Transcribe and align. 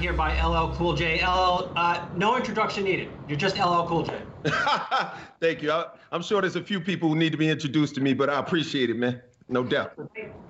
here 0.00 0.12
by 0.14 0.40
LL 0.42 0.74
Cool 0.76 0.94
J. 0.94 1.22
LL, 1.22 1.70
uh, 1.76 2.08
no 2.16 2.36
introduction 2.36 2.84
needed. 2.84 3.10
You're 3.28 3.36
just 3.36 3.58
LL 3.58 3.86
Cool 3.86 4.02
J. 4.04 4.18
Thank 5.40 5.62
you. 5.62 5.70
I, 5.70 5.86
am 6.10 6.22
sure 6.22 6.40
there's 6.40 6.56
a 6.56 6.64
few 6.64 6.80
people 6.80 7.10
who 7.10 7.16
need 7.16 7.32
to 7.32 7.38
be 7.38 7.50
introduced 7.50 7.94
to 7.96 8.00
me, 8.00 8.14
but 8.14 8.30
I 8.30 8.38
appreciate 8.38 8.88
it, 8.88 8.96
man. 8.96 9.20
No 9.48 9.62
doubt. 9.62 9.92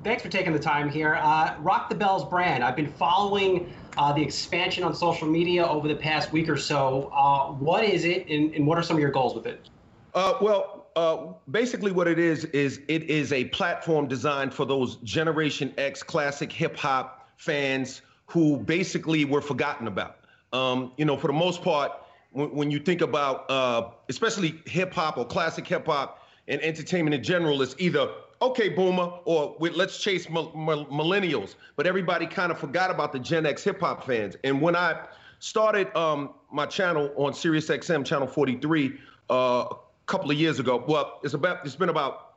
Thanks 0.05 0.23
for 0.23 0.29
taking 0.29 0.53
the 0.53 0.59
time 0.59 0.89
here. 0.89 1.17
Uh, 1.17 1.57
Rock 1.61 1.89
the 1.89 1.95
Bells 1.96 2.25
brand. 2.29 2.63
I've 2.63 2.77
been 2.77 2.93
following 2.93 3.73
uh, 3.96 4.13
the 4.13 4.23
expansion 4.23 4.85
on 4.85 4.95
social 4.95 5.27
media 5.27 5.67
over 5.67 5.89
the 5.89 5.96
past 5.96 6.32
week 6.32 6.48
or 6.48 6.57
so. 6.57 7.11
Uh, 7.12 7.51
what 7.53 7.82
is 7.82 8.05
it, 8.05 8.29
and, 8.29 8.55
and, 8.55 8.67
what 8.67 8.79
are 8.79 8.82
some 8.82 8.96
of 8.96 9.01
your 9.01 9.11
goals 9.11 9.35
with 9.35 9.46
it? 9.46 9.69
Uh, 10.14 10.35
well, 10.40 10.87
uh, 10.96 11.32
basically, 11.51 11.90
what 11.90 12.07
it 12.07 12.18
is 12.18 12.45
is 12.46 12.82
it 12.89 13.04
is 13.04 13.32
a 13.32 13.46
platform 13.46 14.07
designed 14.07 14.54
for 14.54 14.64
those 14.64 14.96
Generation 14.96 15.75
X 15.79 16.03
classic 16.03 16.53
hip 16.53 16.76
hop 16.76 17.31
fans 17.37 18.03
who 18.30 18.57
basically 18.58 19.25
were 19.25 19.40
forgotten 19.40 19.86
about. 19.86 20.18
Um, 20.52 20.93
you 20.96 21.04
know, 21.04 21.16
for 21.16 21.26
the 21.26 21.32
most 21.32 21.62
part, 21.62 21.93
when, 22.32 22.54
when 22.54 22.70
you 22.70 22.79
think 22.79 23.00
about 23.00 23.50
uh, 23.50 23.90
especially 24.08 24.61
hip 24.66 24.93
hop 24.93 25.18
or 25.18 25.25
classic 25.26 25.66
hip 25.66 25.86
hop 25.86 26.26
and 26.48 26.61
entertainment 26.62 27.14
in 27.14 27.22
general, 27.22 27.61
it's 27.62 27.75
either 27.79 28.08
okay, 28.43 28.70
boomer, 28.70 29.12
or 29.25 29.56
let's 29.61 30.03
chase 30.03 30.26
millennials. 30.26 31.56
But 31.76 31.86
everybody 31.86 32.27
kind 32.27 32.50
of 32.50 32.58
forgot 32.58 32.91
about 32.91 33.12
the 33.12 33.19
Gen 33.19 33.47
X 33.47 33.62
hip 33.62 33.80
hop 33.80 34.06
fans. 34.06 34.36
And 34.44 34.61
when 34.62 34.75
I 34.75 35.06
started 35.41 35.94
um, 35.97 36.34
my 36.50 36.67
channel 36.67 37.12
on 37.17 37.34
Sirius 37.34 37.69
XM, 37.69 38.05
channel 38.05 38.27
43, 38.27 38.98
uh, 39.28 39.34
a 39.34 39.77
couple 40.06 40.31
of 40.31 40.39
years 40.39 40.58
ago, 40.58 40.83
well, 40.86 41.20
it's 41.22 41.34
about 41.34 41.64
it's 41.64 41.77
been 41.77 41.91
about 41.91 42.34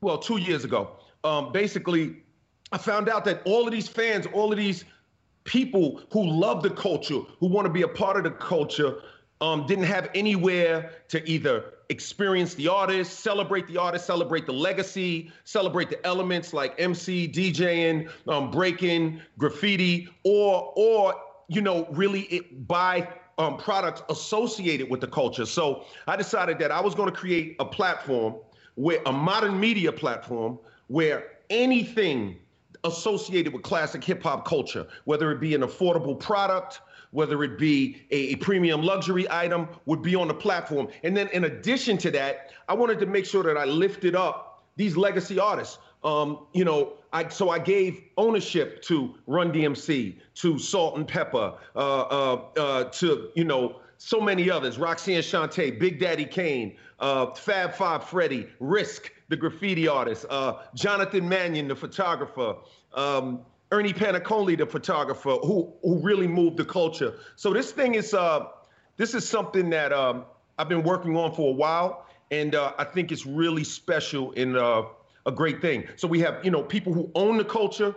well 0.00 0.18
two 0.18 0.38
years 0.38 0.64
ago. 0.64 0.96
Um, 1.24 1.52
basically, 1.52 2.16
I 2.72 2.78
found 2.78 3.08
out 3.08 3.24
that 3.26 3.42
all 3.44 3.66
of 3.66 3.72
these 3.72 3.88
fans, 3.88 4.26
all 4.32 4.50
of 4.50 4.58
these 4.58 4.84
people 5.44 6.00
who 6.12 6.28
love 6.28 6.62
the 6.62 6.70
culture, 6.70 7.20
who 7.38 7.46
want 7.46 7.66
to 7.66 7.72
be 7.72 7.82
a 7.82 7.88
part 7.88 8.16
of 8.16 8.24
the 8.24 8.30
culture, 8.30 8.96
um, 9.40 9.66
didn't 9.66 9.84
have 9.84 10.08
anywhere 10.14 10.92
to 11.08 11.28
either 11.28 11.64
experience 11.88 12.54
the 12.54 12.68
artist, 12.68 13.20
celebrate 13.20 13.66
the 13.66 13.76
artist, 13.76 14.06
celebrate 14.06 14.46
the 14.46 14.52
legacy, 14.52 15.32
celebrate 15.44 15.90
the 15.90 16.04
elements 16.06 16.52
like 16.52 16.74
MC, 16.78 17.28
DJing, 17.28 18.08
um, 18.28 18.50
breaking, 18.50 19.20
graffiti, 19.38 20.08
or 20.24 20.72
or 20.76 21.14
you 21.48 21.60
know 21.60 21.86
really 21.90 22.22
it, 22.22 22.66
buy 22.68 23.08
um, 23.38 23.56
products 23.56 24.02
associated 24.08 24.88
with 24.88 25.00
the 25.00 25.08
culture. 25.08 25.44
So 25.44 25.84
I 26.06 26.16
decided 26.16 26.58
that 26.60 26.70
I 26.70 26.80
was 26.80 26.94
going 26.94 27.10
to 27.10 27.16
create 27.16 27.56
a 27.58 27.64
platform 27.64 28.36
where 28.76 29.00
a 29.06 29.12
modern 29.12 29.58
media 29.58 29.92
platform 29.92 30.58
where 30.86 31.32
anything 31.50 32.36
associated 32.84 33.52
with 33.52 33.62
classic 33.62 34.02
hip 34.02 34.22
hop 34.22 34.44
culture, 34.44 34.86
whether 35.04 35.30
it 35.30 35.40
be 35.40 35.54
an 35.54 35.62
affordable 35.62 36.18
product, 36.18 36.80
whether 37.10 37.42
it 37.44 37.58
be 37.58 38.02
a, 38.10 38.32
a, 38.32 38.36
premium 38.36 38.82
luxury 38.82 39.26
item, 39.30 39.68
would 39.86 40.02
be 40.02 40.14
on 40.14 40.28
the 40.28 40.34
platform. 40.34 40.88
And 41.02 41.16
then 41.16 41.28
in 41.28 41.44
addition 41.44 41.98
to 41.98 42.10
that, 42.12 42.52
I 42.68 42.74
wanted 42.74 42.98
to 43.00 43.06
make 43.06 43.26
sure 43.26 43.42
that 43.42 43.56
I 43.56 43.64
lifted 43.64 44.16
up 44.16 44.64
these 44.76 44.96
legacy 44.96 45.38
artists. 45.38 45.78
Um, 46.02 46.46
you 46.52 46.64
know, 46.64 46.94
I, 47.12 47.28
so 47.28 47.50
I 47.50 47.58
gave 47.58 48.02
ownership 48.16 48.82
to 48.84 49.14
Run 49.26 49.52
DMC, 49.52 50.16
to 50.36 50.58
Salt-N-Pepa, 50.58 51.58
uh, 51.76 51.78
uh, 51.78 52.42
uh, 52.56 52.84
to 52.84 53.30
you 53.34 53.44
know 53.44 53.76
so 53.98 54.20
many 54.20 54.50
others, 54.50 54.78
Roxanne 54.78 55.22
Shante, 55.22 55.78
Big 55.78 56.00
Daddy 56.00 56.24
Kane, 56.24 56.76
uh, 56.98 57.26
Fab 57.26 57.72
Five 57.74 58.02
Freddy, 58.02 58.48
Risk, 58.58 59.12
the 59.32 59.36
graffiti 59.38 59.88
artist, 59.88 60.26
uh, 60.28 60.58
Jonathan 60.74 61.26
Mannion, 61.26 61.66
the 61.66 61.74
photographer, 61.74 62.54
um, 62.92 63.40
Ernie 63.72 63.94
Paniccioli, 63.94 64.58
the 64.58 64.66
photographer, 64.66 65.38
who 65.42 65.72
who 65.82 65.98
really 66.00 66.26
moved 66.28 66.58
the 66.58 66.64
culture. 66.66 67.14
So 67.36 67.54
this 67.54 67.72
thing 67.72 67.94
is 67.94 68.12
uh, 68.12 68.48
this 68.98 69.14
is 69.14 69.26
something 69.26 69.70
that 69.70 69.90
um, 69.90 70.26
I've 70.58 70.68
been 70.68 70.82
working 70.82 71.16
on 71.16 71.34
for 71.34 71.48
a 71.48 71.52
while, 71.52 72.06
and 72.30 72.54
uh, 72.54 72.74
I 72.76 72.84
think 72.84 73.10
it's 73.10 73.24
really 73.24 73.64
special 73.64 74.34
and 74.36 74.54
uh, 74.54 74.84
a 75.24 75.32
great 75.32 75.62
thing. 75.62 75.88
So 75.96 76.06
we 76.06 76.20
have 76.20 76.44
you 76.44 76.50
know 76.50 76.62
people 76.62 76.92
who 76.92 77.10
own 77.14 77.38
the 77.38 77.44
culture, 77.46 77.94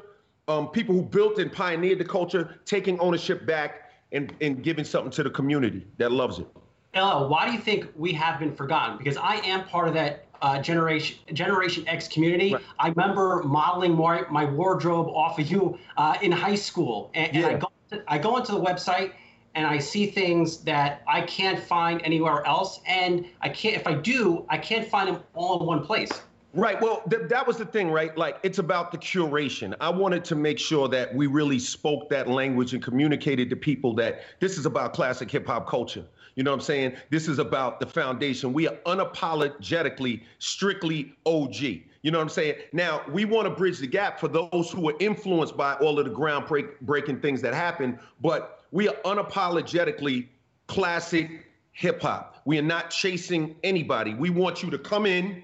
um, 0.48 0.70
people 0.70 0.96
who 0.96 1.04
built 1.04 1.38
and 1.38 1.52
pioneered 1.52 2.00
the 2.00 2.06
culture, 2.06 2.62
taking 2.64 2.98
ownership 3.02 3.46
back 3.46 3.92
and 4.14 4.34
and 4.40 4.64
giving 4.64 4.86
something 4.86 5.12
to 5.12 5.24
the 5.24 5.30
community 5.30 5.86
that 5.98 6.14
loves 6.14 6.40
it. 6.40 6.48
LL, 6.96 7.28
why 7.28 7.46
do 7.46 7.52
you 7.52 7.60
think 7.60 7.90
we 7.98 8.14
have 8.14 8.40
been 8.40 8.56
forgotten? 8.56 8.98
Because 8.98 9.18
I 9.18 9.36
am 9.44 9.66
part 9.66 9.90
of 9.90 9.94
that 9.96 10.26
uh, 10.42 10.62
generation 10.62 11.18
Generation 11.34 11.88
X 11.88 12.08
community. 12.08 12.54
Right. 12.54 12.64
I 12.80 12.90
remember 12.90 13.44
modeling 13.44 13.96
my, 13.96 14.24
my 14.30 14.46
wardrobe 14.46 15.08
off 15.08 15.40
of 15.40 15.50
you 15.50 15.78
uh, 15.98 16.18
in 16.22 16.32
high 16.32 16.56
school, 16.56 17.12
and, 17.14 17.36
yeah. 17.36 17.48
and 17.48 17.56
I 17.56 17.60
go 17.60 17.72
to, 17.92 18.04
I 18.08 18.18
go 18.18 18.38
into 18.38 18.52
the 18.52 18.62
website 18.62 19.12
and 19.56 19.66
I 19.66 19.80
see 19.80 20.08
things 20.08 20.58
that 20.66 21.02
I 21.08 21.22
can't 21.22 21.64
find 21.64 22.02
anywhere 22.04 22.46
else, 22.46 22.82
and 22.86 23.26
I 23.42 23.50
can't 23.50 23.76
if 23.76 23.88
I 23.88 23.94
do, 23.94 24.46
I 24.50 24.58
can't 24.58 24.88
find 24.88 25.08
them 25.08 25.24
all 25.34 25.60
in 25.60 25.66
one 25.66 25.86
place. 25.86 26.12
Right. 26.54 26.82
Well, 26.82 27.04
th- 27.10 27.24
that 27.28 27.46
was 27.46 27.58
the 27.58 27.66
thing, 27.66 27.92
right? 27.92 28.18
Like, 28.18 28.38
it's 28.44 28.60
about 28.60 28.94
the 28.94 28.98
curation. 28.98 29.76
I 29.82 29.90
wanted 29.90 30.24
to 30.26 30.36
make 30.36 30.58
sure 30.58 30.88
that 30.88 31.14
we 31.14 31.28
really 31.28 31.60
spoke 31.60 32.10
that 32.10 32.30
language 32.30 32.74
and 32.74 32.82
communicated 32.82 33.50
to 33.50 33.58
people 33.58 33.94
that 33.96 34.22
this 34.40 34.58
is 34.58 34.66
about 34.66 34.94
classic 34.94 35.30
hip 35.30 35.46
hop 35.46 35.68
culture. 35.68 36.06
You 36.36 36.44
know 36.44 36.52
what 36.52 36.58
I'm 36.58 36.62
saying? 36.62 36.96
This 37.10 37.28
is 37.28 37.40
about 37.40 37.80
the 37.80 37.86
foundation. 37.86 38.52
We 38.52 38.68
are 38.68 38.76
unapologetically, 38.86 40.22
strictly 40.40 41.14
OG. 41.26 41.56
You 41.62 42.12
know 42.12 42.18
what 42.18 42.24
I'm 42.24 42.30
saying? 42.30 42.56
Now, 42.74 43.02
we 43.12 43.26
want 43.26 43.48
to 43.48 43.54
bridge 43.54 43.80
the 43.80 43.88
gap 43.88 44.20
for 44.20 44.28
those 44.28 44.70
who 44.72 44.90
are 44.90 44.96
influenced 45.00 45.56
by 45.56 45.74
all 45.76 45.98
of 45.98 46.06
the 46.06 46.12
groundbreaking 46.12 47.22
things 47.22 47.42
that 47.42 47.54
happen, 47.54 47.98
but 48.22 48.64
we 48.72 48.88
are 48.90 48.96
unapologetically 49.06 50.28
classic 50.68 51.46
hip 51.72 52.02
hop. 52.02 52.42
We 52.46 52.60
are 52.60 52.64
not 52.64 52.90
chasing 52.90 53.56
anybody. 53.64 54.14
We 54.14 54.30
want 54.30 54.62
you 54.62 54.70
to 54.70 54.78
come 54.78 55.06
in 55.06 55.44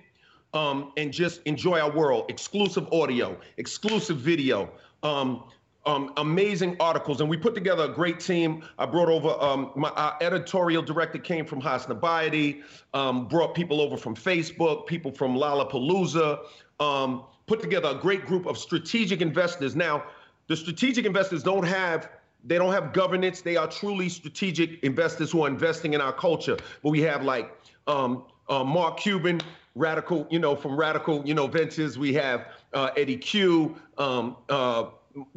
um, 0.54 0.92
and 0.98 1.12
just 1.12 1.42
enjoy 1.46 1.80
our 1.80 1.92
world. 1.92 2.26
Exclusive 2.30 2.92
audio, 2.92 3.38
exclusive 3.58 4.18
video. 4.18 4.70
Um, 5.04 5.46
um, 5.86 6.14
amazing 6.18 6.78
articles, 6.80 7.22
and 7.22 7.30
we 7.30 7.38
put 7.38 7.56
together 7.56 7.84
a 7.86 7.90
great 7.90 8.20
team. 8.20 8.64
I 8.78 8.86
brought 8.86 9.10
over 9.10 9.30
um, 9.42 9.72
my 9.76 9.90
our 9.90 10.16
editorial 10.22 10.84
director 10.84 11.18
came 11.18 11.46
from 11.46 11.62
Hasnabayati, 11.62 12.62
um, 12.94 13.28
brought 13.28 13.56
people 13.56 13.82
over 13.82 13.98
from 13.98 14.16
Facebook, 14.16 14.86
people 14.86 15.12
from 15.12 15.36
Lollapalooza, 15.36 16.46
um, 16.80 17.24
put 17.48 17.62
together 17.62 17.90
a 17.90 17.96
great 17.96 18.26
group 18.26 18.46
of 18.46 18.58
strategic 18.58 19.22
investors. 19.22 19.76
Now, 19.76 20.04
the 20.48 20.56
strategic 20.56 21.06
investors 21.06 21.42
don't 21.44 21.66
have 21.66 22.10
they 22.44 22.58
don't 22.58 22.74
have 22.74 22.94
governance. 22.94 23.42
They 23.42 23.56
are 23.56 23.68
truly 23.68 24.10
strategic 24.10 24.84
investors 24.84 25.32
who 25.32 25.44
are 25.44 25.48
investing 25.48 25.94
in 25.94 26.02
our 26.02 26.14
culture. 26.14 26.58
But 26.84 26.90
we 26.90 27.02
have 27.02 27.24
like 27.24 27.52
um, 27.88 28.26
uh, 28.50 28.64
Mark 28.64 28.98
Cuban, 28.98 29.42
radical, 29.76 30.28
you 30.30 30.40
know, 30.40 30.56
from 30.56 30.76
Radical, 30.76 31.24
you 31.26 31.34
know, 31.34 31.48
Ventures. 31.48 31.98
We 31.98 32.14
have 32.16 32.48
uh, 32.74 32.90
Eddy 32.98 33.18
Cue. 33.18 33.76
Um, 33.98 34.38
uh, 34.50 34.86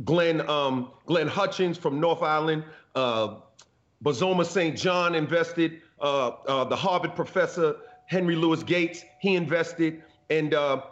Glenn 0.04 0.48
um, 0.48 0.90
Glenn 1.06 1.28
Hutchins 1.28 1.78
from 1.78 2.00
North 2.00 2.22
Island, 2.22 2.64
uh, 2.94 3.36
Bozoma 4.04 4.44
St. 4.44 4.76
John 4.76 5.14
invested, 5.14 5.80
uh, 6.00 6.28
uh, 6.46 6.64
the 6.64 6.76
Harvard 6.76 7.14
professor 7.14 7.76
Henry 8.06 8.36
Louis 8.36 8.62
Gates 8.62 9.04
he 9.20 9.34
invested, 9.36 10.02
and 10.30 10.54
uh, 10.54 10.82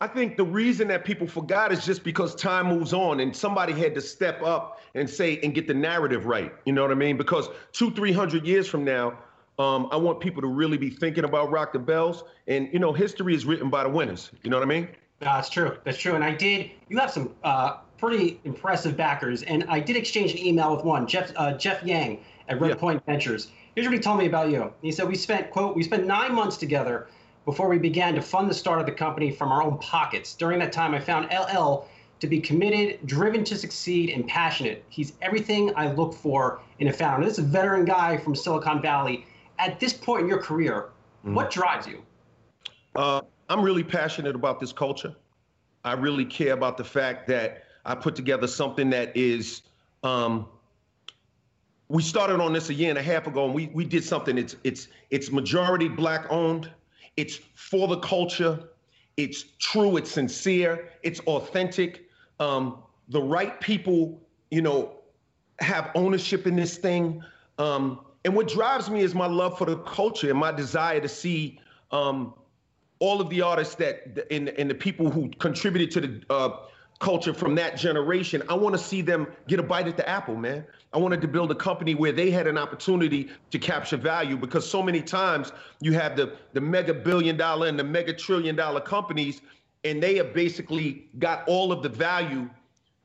I 0.00 0.06
think 0.06 0.36
the 0.36 0.44
reason 0.44 0.88
that 0.88 1.04
people 1.04 1.26
forgot 1.26 1.72
is 1.72 1.84
just 1.84 2.04
because 2.04 2.34
time 2.34 2.66
moves 2.66 2.92
on, 2.92 3.20
and 3.20 3.34
somebody 3.34 3.72
had 3.72 3.94
to 3.94 4.00
step 4.00 4.42
up 4.42 4.80
and 4.94 5.08
say 5.08 5.38
and 5.42 5.54
get 5.54 5.66
the 5.66 5.74
narrative 5.74 6.26
right. 6.26 6.52
You 6.64 6.72
know 6.72 6.82
what 6.82 6.90
I 6.90 6.94
mean? 6.94 7.16
Because 7.16 7.48
two, 7.72 7.90
three 7.90 8.12
hundred 8.12 8.46
years 8.46 8.68
from 8.68 8.84
now. 8.84 9.18
Um, 9.58 9.88
I 9.90 9.96
want 9.96 10.20
people 10.20 10.42
to 10.42 10.48
really 10.48 10.76
be 10.76 10.90
thinking 10.90 11.24
about 11.24 11.50
Rock 11.50 11.72
the 11.72 11.78
Bells, 11.78 12.24
and 12.46 12.68
you 12.74 12.78
know, 12.78 12.92
history 12.92 13.34
is 13.34 13.46
written 13.46 13.70
by 13.70 13.84
the 13.84 13.88
winners. 13.88 14.30
You 14.42 14.50
know 14.50 14.58
what 14.58 14.64
I 14.64 14.68
mean? 14.68 14.88
That's 15.20 15.48
true. 15.48 15.78
That's 15.84 15.98
true. 15.98 16.14
And 16.14 16.24
I 16.24 16.34
did. 16.34 16.70
You 16.88 16.98
have 16.98 17.10
some 17.10 17.34
uh, 17.42 17.78
pretty 17.98 18.40
impressive 18.44 18.96
backers. 18.96 19.42
And 19.42 19.64
I 19.68 19.80
did 19.80 19.96
exchange 19.96 20.32
an 20.32 20.38
email 20.38 20.74
with 20.74 20.84
one, 20.84 21.06
Jeff 21.06 21.32
uh, 21.36 21.54
Jeff 21.54 21.82
Yang 21.82 22.20
at 22.48 22.60
Red 22.60 22.70
yeah. 22.70 22.76
Point 22.76 23.06
Ventures. 23.06 23.48
Here's 23.74 23.86
what 23.86 23.94
he 23.94 24.00
told 24.00 24.18
me 24.18 24.26
about 24.26 24.50
you. 24.50 24.72
He 24.82 24.92
said 24.92 25.08
we 25.08 25.16
spent 25.16 25.50
quote 25.50 25.76
we 25.76 25.82
spent 25.82 26.06
nine 26.06 26.34
months 26.34 26.56
together 26.56 27.08
before 27.44 27.68
we 27.68 27.78
began 27.78 28.14
to 28.14 28.22
fund 28.22 28.50
the 28.50 28.54
start 28.54 28.80
of 28.80 28.86
the 28.86 28.92
company 28.92 29.30
from 29.30 29.52
our 29.52 29.62
own 29.62 29.78
pockets. 29.78 30.34
During 30.34 30.58
that 30.58 30.72
time, 30.72 30.94
I 30.94 31.00
found 31.00 31.28
LL 31.32 31.86
to 32.18 32.26
be 32.26 32.40
committed, 32.40 33.06
driven 33.06 33.44
to 33.44 33.56
succeed, 33.56 34.10
and 34.10 34.26
passionate. 34.26 34.84
He's 34.88 35.12
everything 35.22 35.72
I 35.76 35.92
look 35.92 36.14
for 36.14 36.60
in 36.78 36.88
a 36.88 36.92
founder. 36.92 37.26
This 37.26 37.38
is 37.38 37.44
a 37.44 37.48
veteran 37.48 37.84
guy 37.84 38.16
from 38.16 38.34
Silicon 38.34 38.82
Valley. 38.82 39.26
At 39.58 39.78
this 39.78 39.92
point 39.92 40.22
in 40.22 40.28
your 40.28 40.42
career, 40.42 40.88
mm-hmm. 41.24 41.34
what 41.34 41.50
drives 41.50 41.86
you? 41.86 42.02
Uh, 42.94 43.20
I'm 43.48 43.62
really 43.62 43.84
passionate 43.84 44.34
about 44.34 44.60
this 44.60 44.72
culture. 44.72 45.14
I 45.84 45.92
really 45.92 46.24
care 46.24 46.52
about 46.52 46.76
the 46.76 46.84
fact 46.84 47.28
that 47.28 47.64
I 47.84 47.94
put 47.94 48.16
together 48.16 48.46
something 48.46 48.90
that 48.90 49.16
is. 49.16 49.62
Um, 50.02 50.48
we 51.88 52.02
started 52.02 52.40
on 52.40 52.52
this 52.52 52.68
a 52.70 52.74
year 52.74 52.90
and 52.90 52.98
a 52.98 53.02
half 53.02 53.28
ago, 53.28 53.44
and 53.44 53.54
we 53.54 53.68
we 53.68 53.84
did 53.84 54.02
something. 54.02 54.36
It's 54.36 54.56
it's 54.64 54.88
it's 55.10 55.30
majority 55.30 55.88
black 55.88 56.26
owned. 56.30 56.70
It's 57.16 57.40
for 57.54 57.86
the 57.86 57.98
culture. 57.98 58.58
It's 59.16 59.44
true. 59.58 59.96
It's 59.96 60.10
sincere. 60.10 60.90
It's 61.02 61.20
authentic. 61.20 62.08
Um, 62.40 62.82
the 63.08 63.22
right 63.22 63.58
people, 63.60 64.20
you 64.50 64.60
know, 64.60 64.96
have 65.60 65.90
ownership 65.94 66.46
in 66.46 66.56
this 66.56 66.76
thing. 66.76 67.22
Um, 67.58 68.00
and 68.24 68.34
what 68.34 68.48
drives 68.48 68.90
me 68.90 69.00
is 69.00 69.14
my 69.14 69.26
love 69.26 69.56
for 69.56 69.64
the 69.64 69.78
culture 69.78 70.28
and 70.28 70.38
my 70.38 70.52
desire 70.52 71.00
to 71.00 71.08
see 71.08 71.60
um, 71.92 72.34
all 72.98 73.20
of 73.20 73.28
the 73.30 73.42
artists 73.42 73.74
that 73.76 74.26
and, 74.30 74.48
and 74.50 74.70
the 74.70 74.74
people 74.74 75.10
who 75.10 75.30
contributed 75.38 75.90
to 75.90 76.00
the 76.00 76.22
uh, 76.30 76.56
culture 76.98 77.34
from 77.34 77.54
that 77.54 77.76
generation. 77.76 78.42
I 78.48 78.54
want 78.54 78.74
to 78.74 78.78
see 78.78 79.02
them 79.02 79.26
get 79.48 79.58
a 79.58 79.62
bite 79.62 79.86
at 79.86 79.96
the 79.96 80.08
apple, 80.08 80.36
man. 80.36 80.64
I 80.92 80.98
wanted 80.98 81.20
to 81.20 81.28
build 81.28 81.50
a 81.50 81.54
company 81.54 81.94
where 81.94 82.12
they 82.12 82.30
had 82.30 82.46
an 82.46 82.56
opportunity 82.56 83.28
to 83.50 83.58
capture 83.58 83.98
value 83.98 84.36
because 84.36 84.68
so 84.68 84.82
many 84.82 85.02
times 85.02 85.52
you 85.80 85.92
have 85.92 86.16
the 86.16 86.36
the 86.54 86.60
mega 86.60 86.94
billion 86.94 87.36
dollar 87.36 87.66
and 87.66 87.78
the 87.78 87.84
mega 87.84 88.12
trillion 88.12 88.56
dollar 88.56 88.80
companies, 88.80 89.42
and 89.84 90.02
they 90.02 90.16
have 90.16 90.32
basically 90.32 91.06
got 91.18 91.46
all 91.46 91.70
of 91.70 91.82
the 91.82 91.88
value 91.88 92.48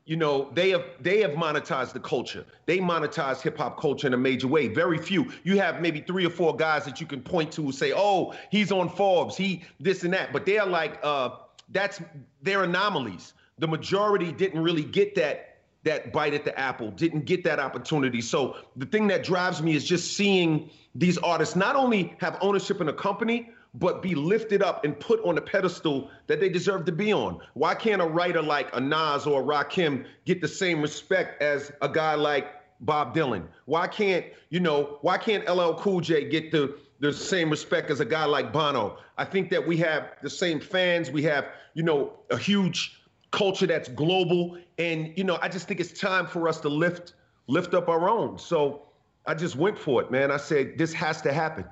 you 0.04 0.16
know 0.16 0.50
they 0.54 0.70
have 0.70 0.84
they 1.00 1.20
have 1.20 1.32
monetized 1.32 1.92
the 1.92 2.00
culture. 2.00 2.44
They 2.66 2.78
monetize 2.78 3.40
hip-hop 3.40 3.80
culture 3.80 4.06
in 4.06 4.14
a 4.14 4.18
major 4.18 4.48
way. 4.48 4.68
Very 4.68 4.98
few. 4.98 5.30
You 5.44 5.58
have 5.58 5.80
maybe 5.80 6.00
three 6.00 6.26
or 6.26 6.30
four 6.30 6.56
guys 6.56 6.84
that 6.84 7.00
you 7.00 7.06
can 7.06 7.22
point 7.22 7.52
to 7.52 7.62
and 7.62 7.74
say 7.74 7.92
oh 7.94 8.34
he's 8.50 8.72
on 8.72 8.88
forbes. 8.88 9.36
He 9.36 9.64
this 9.78 10.02
and 10.02 10.12
that. 10.14 10.32
But 10.32 10.44
they're 10.46 10.66
like 10.66 10.98
uh 11.02 11.30
that's 11.70 12.00
they're 12.42 12.64
anomalies. 12.64 13.34
The 13.58 13.68
majority 13.68 14.32
didn't 14.32 14.62
really 14.62 14.84
get 14.84 15.14
that 15.14 15.58
that 15.84 16.12
bite 16.12 16.34
at 16.34 16.44
the 16.44 16.56
apple 16.58 16.90
didn't 16.90 17.24
get 17.24 17.44
that 17.44 17.58
opportunity. 17.58 18.20
So 18.20 18.56
the 18.76 18.86
thing 18.86 19.06
that 19.08 19.24
drives 19.24 19.62
me 19.62 19.74
is 19.74 19.84
just 19.84 20.16
seeing 20.16 20.70
these 20.94 21.18
artists 21.18 21.56
not 21.56 21.76
only 21.76 22.14
have 22.18 22.38
ownership 22.40 22.80
in 22.80 22.88
a 22.88 22.92
company 22.92 23.50
but 23.74 24.02
be 24.02 24.14
lifted 24.14 24.62
up 24.62 24.84
and 24.84 24.98
put 24.98 25.24
on 25.24 25.38
a 25.38 25.40
pedestal 25.40 26.10
that 26.26 26.40
they 26.40 26.48
deserve 26.48 26.84
to 26.84 26.92
be 26.92 27.12
on. 27.12 27.40
Why 27.54 27.74
can't 27.74 28.02
a 28.02 28.06
writer 28.06 28.42
like 28.42 28.74
a 28.76 28.80
Nas 28.80 29.26
or 29.26 29.40
a 29.40 29.44
Rakim 29.44 30.04
get 30.26 30.40
the 30.40 30.48
same 30.48 30.82
respect 30.82 31.42
as 31.42 31.72
a 31.80 31.88
guy 31.88 32.14
like 32.14 32.48
Bob 32.80 33.14
Dylan? 33.14 33.46
Why 33.64 33.86
can't, 33.88 34.26
you 34.50 34.60
know, 34.60 34.98
why 35.00 35.16
can't 35.16 35.48
LL 35.48 35.74
Cool 35.74 36.00
J 36.00 36.28
get 36.28 36.52
the 36.52 36.76
the 37.00 37.12
same 37.12 37.50
respect 37.50 37.90
as 37.90 38.00
a 38.00 38.04
guy 38.04 38.26
like 38.26 38.52
Bono? 38.52 38.98
I 39.16 39.24
think 39.24 39.50
that 39.50 39.66
we 39.66 39.76
have 39.78 40.12
the 40.22 40.30
same 40.30 40.60
fans, 40.60 41.10
we 41.10 41.22
have, 41.24 41.46
you 41.74 41.82
know, 41.82 42.12
a 42.30 42.36
huge 42.36 43.00
culture 43.30 43.66
that's 43.66 43.88
global 43.88 44.58
and 44.78 45.12
you 45.16 45.24
know, 45.24 45.38
I 45.40 45.48
just 45.48 45.66
think 45.66 45.80
it's 45.80 45.98
time 45.98 46.26
for 46.26 46.46
us 46.46 46.60
to 46.60 46.68
lift 46.68 47.14
lift 47.46 47.72
up 47.72 47.88
our 47.88 48.08
own. 48.08 48.38
So 48.38 48.82
I 49.26 49.34
just 49.34 49.56
went 49.56 49.78
for 49.78 50.02
it, 50.02 50.10
man. 50.10 50.30
I 50.30 50.36
said 50.36 50.76
this 50.76 50.92
has 50.92 51.22
to 51.22 51.32
happen. 51.32 51.64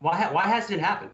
Why 0.00 0.28
why 0.32 0.42
hasn't 0.48 0.80
it 0.80 0.82
happened? 0.82 1.12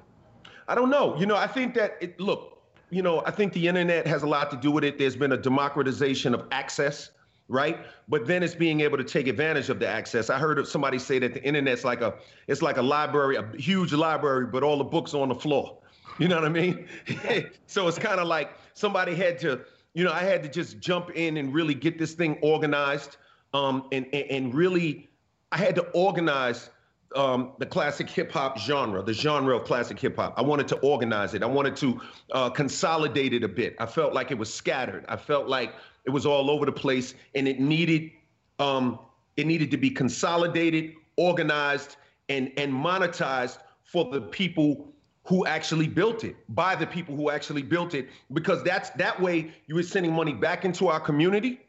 I 0.70 0.76
don't 0.76 0.88
know. 0.88 1.16
You 1.18 1.26
know, 1.26 1.34
I 1.34 1.48
think 1.48 1.74
that 1.74 1.96
it, 2.00 2.20
look, 2.20 2.62
you 2.90 3.02
know, 3.02 3.24
I 3.26 3.32
think 3.32 3.52
the 3.52 3.66
internet 3.66 4.06
has 4.06 4.22
a 4.22 4.26
lot 4.28 4.52
to 4.52 4.56
do 4.56 4.70
with 4.70 4.84
it. 4.84 4.98
There's 4.98 5.16
been 5.16 5.32
a 5.32 5.36
democratization 5.36 6.32
of 6.32 6.46
access, 6.52 7.10
right? 7.48 7.78
But 8.08 8.28
then 8.28 8.44
it's 8.44 8.54
being 8.54 8.80
able 8.80 8.96
to 8.96 9.02
take 9.02 9.26
advantage 9.26 9.68
of 9.68 9.80
the 9.80 9.88
access. 9.88 10.30
I 10.30 10.38
heard 10.38 10.64
somebody 10.68 11.00
say 11.00 11.18
that 11.18 11.34
the 11.34 11.42
internet's 11.42 11.82
like 11.82 12.02
a 12.02 12.14
it's 12.46 12.62
like 12.62 12.76
a 12.76 12.82
library, 12.82 13.34
a 13.34 13.44
huge 13.56 13.92
library, 13.92 14.46
but 14.46 14.62
all 14.62 14.78
the 14.78 14.84
books 14.84 15.12
on 15.12 15.28
the 15.28 15.34
floor. 15.34 15.76
You 16.20 16.28
know 16.28 16.36
what 16.36 16.44
I 16.44 16.50
mean? 16.50 16.86
so 17.66 17.88
it's 17.88 17.98
kind 17.98 18.20
of 18.20 18.28
like 18.28 18.52
somebody 18.74 19.16
had 19.16 19.40
to, 19.40 19.62
you 19.94 20.04
know, 20.04 20.12
I 20.12 20.20
had 20.20 20.40
to 20.44 20.48
just 20.48 20.78
jump 20.78 21.10
in 21.16 21.36
and 21.36 21.52
really 21.52 21.74
get 21.74 21.98
this 21.98 22.14
thing 22.14 22.38
organized, 22.42 23.16
um, 23.54 23.88
and, 23.90 24.06
and 24.12 24.30
and 24.30 24.54
really, 24.54 25.08
I 25.50 25.56
had 25.58 25.74
to 25.74 25.82
organize 25.94 26.70
um, 27.16 27.52
the 27.58 27.66
classic 27.66 28.08
hip 28.08 28.30
hop 28.30 28.58
genre, 28.58 29.02
the 29.02 29.12
genre 29.12 29.56
of 29.56 29.64
classic 29.64 29.98
hip 29.98 30.16
hop. 30.16 30.34
I 30.36 30.42
wanted 30.42 30.68
to 30.68 30.78
organize 30.78 31.34
it. 31.34 31.42
I 31.42 31.46
wanted 31.46 31.76
to 31.76 32.00
uh, 32.32 32.50
consolidate 32.50 33.32
it 33.32 33.42
a 33.42 33.48
bit. 33.48 33.74
I 33.78 33.86
felt 33.86 34.14
like 34.14 34.30
it 34.30 34.38
was 34.38 34.52
scattered. 34.52 35.04
I 35.08 35.16
felt 35.16 35.48
like 35.48 35.74
it 36.04 36.10
was 36.10 36.24
all 36.24 36.50
over 36.50 36.66
the 36.66 36.72
place, 36.72 37.14
and 37.34 37.48
it 37.48 37.60
needed 37.60 38.10
um, 38.58 38.98
it 39.36 39.46
needed 39.46 39.70
to 39.70 39.76
be 39.76 39.90
consolidated, 39.90 40.94
organized, 41.16 41.96
and 42.28 42.52
and 42.56 42.72
monetized 42.72 43.58
for 43.82 44.10
the 44.10 44.20
people 44.20 44.92
who 45.24 45.46
actually 45.46 45.86
built 45.86 46.24
it 46.24 46.36
by 46.50 46.74
the 46.74 46.86
people 46.86 47.14
who 47.14 47.30
actually 47.30 47.62
built 47.62 47.94
it 47.94 48.08
because 48.32 48.62
that's 48.62 48.90
that 48.90 49.20
way 49.20 49.52
you 49.66 49.74
were 49.74 49.82
sending 49.82 50.12
money 50.12 50.32
back 50.32 50.64
into 50.64 50.88
our 50.88 51.00
community 51.00 51.60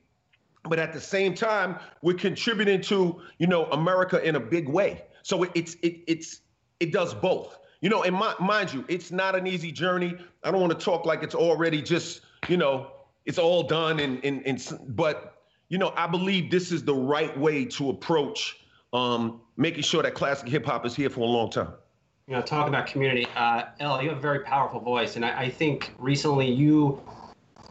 but 0.69 0.79
at 0.79 0.93
the 0.93 0.99
same 0.99 1.33
time 1.33 1.77
we're 2.01 2.13
contributing 2.13 2.79
to 2.79 3.21
you 3.39 3.47
know 3.47 3.65
america 3.65 4.23
in 4.23 4.35
a 4.35 4.39
big 4.39 4.69
way 4.69 5.03
so 5.23 5.43
it, 5.43 5.51
it's 5.55 5.75
it, 5.75 6.01
it's 6.07 6.41
it 6.79 6.91
does 6.91 7.13
both. 7.13 7.57
You 7.81 7.89
know, 7.89 8.03
and 8.03 8.15
my, 8.15 8.35
mind 8.39 8.71
you, 8.71 8.85
it's 8.87 9.11
not 9.11 9.35
an 9.35 9.47
easy 9.47 9.71
journey. 9.71 10.15
I 10.43 10.51
don't 10.51 10.61
want 10.61 10.77
to 10.77 10.85
talk 10.85 11.05
like 11.05 11.23
it's 11.23 11.35
already 11.35 11.81
just 11.81 12.21
you 12.47 12.57
know 12.57 12.91
it's 13.25 13.37
all 13.37 13.63
done 13.63 13.99
and 13.99 14.23
and, 14.23 14.45
and 14.45 14.79
but 14.89 15.41
you 15.69 15.77
know 15.77 15.93
I 15.95 16.07
believe 16.07 16.51
this 16.51 16.71
is 16.71 16.83
the 16.83 16.95
right 16.95 17.35
way 17.37 17.65
to 17.65 17.89
approach 17.89 18.57
um, 18.93 19.41
making 19.57 19.83
sure 19.83 20.03
that 20.03 20.13
classic 20.13 20.47
hip 20.47 20.65
hop 20.65 20.85
is 20.85 20.95
here 20.95 21.09
for 21.09 21.21
a 21.21 21.25
long 21.25 21.49
time. 21.49 21.73
You 22.27 22.35
know, 22.35 22.41
talk 22.41 22.67
about 22.67 22.87
community. 22.87 23.27
Uh, 23.35 23.63
El, 23.79 24.01
you 24.01 24.09
have 24.09 24.17
a 24.17 24.21
very 24.21 24.39
powerful 24.39 24.79
voice, 24.79 25.15
and 25.15 25.25
I, 25.25 25.41
I 25.41 25.49
think 25.49 25.93
recently 25.97 26.49
you 26.49 27.01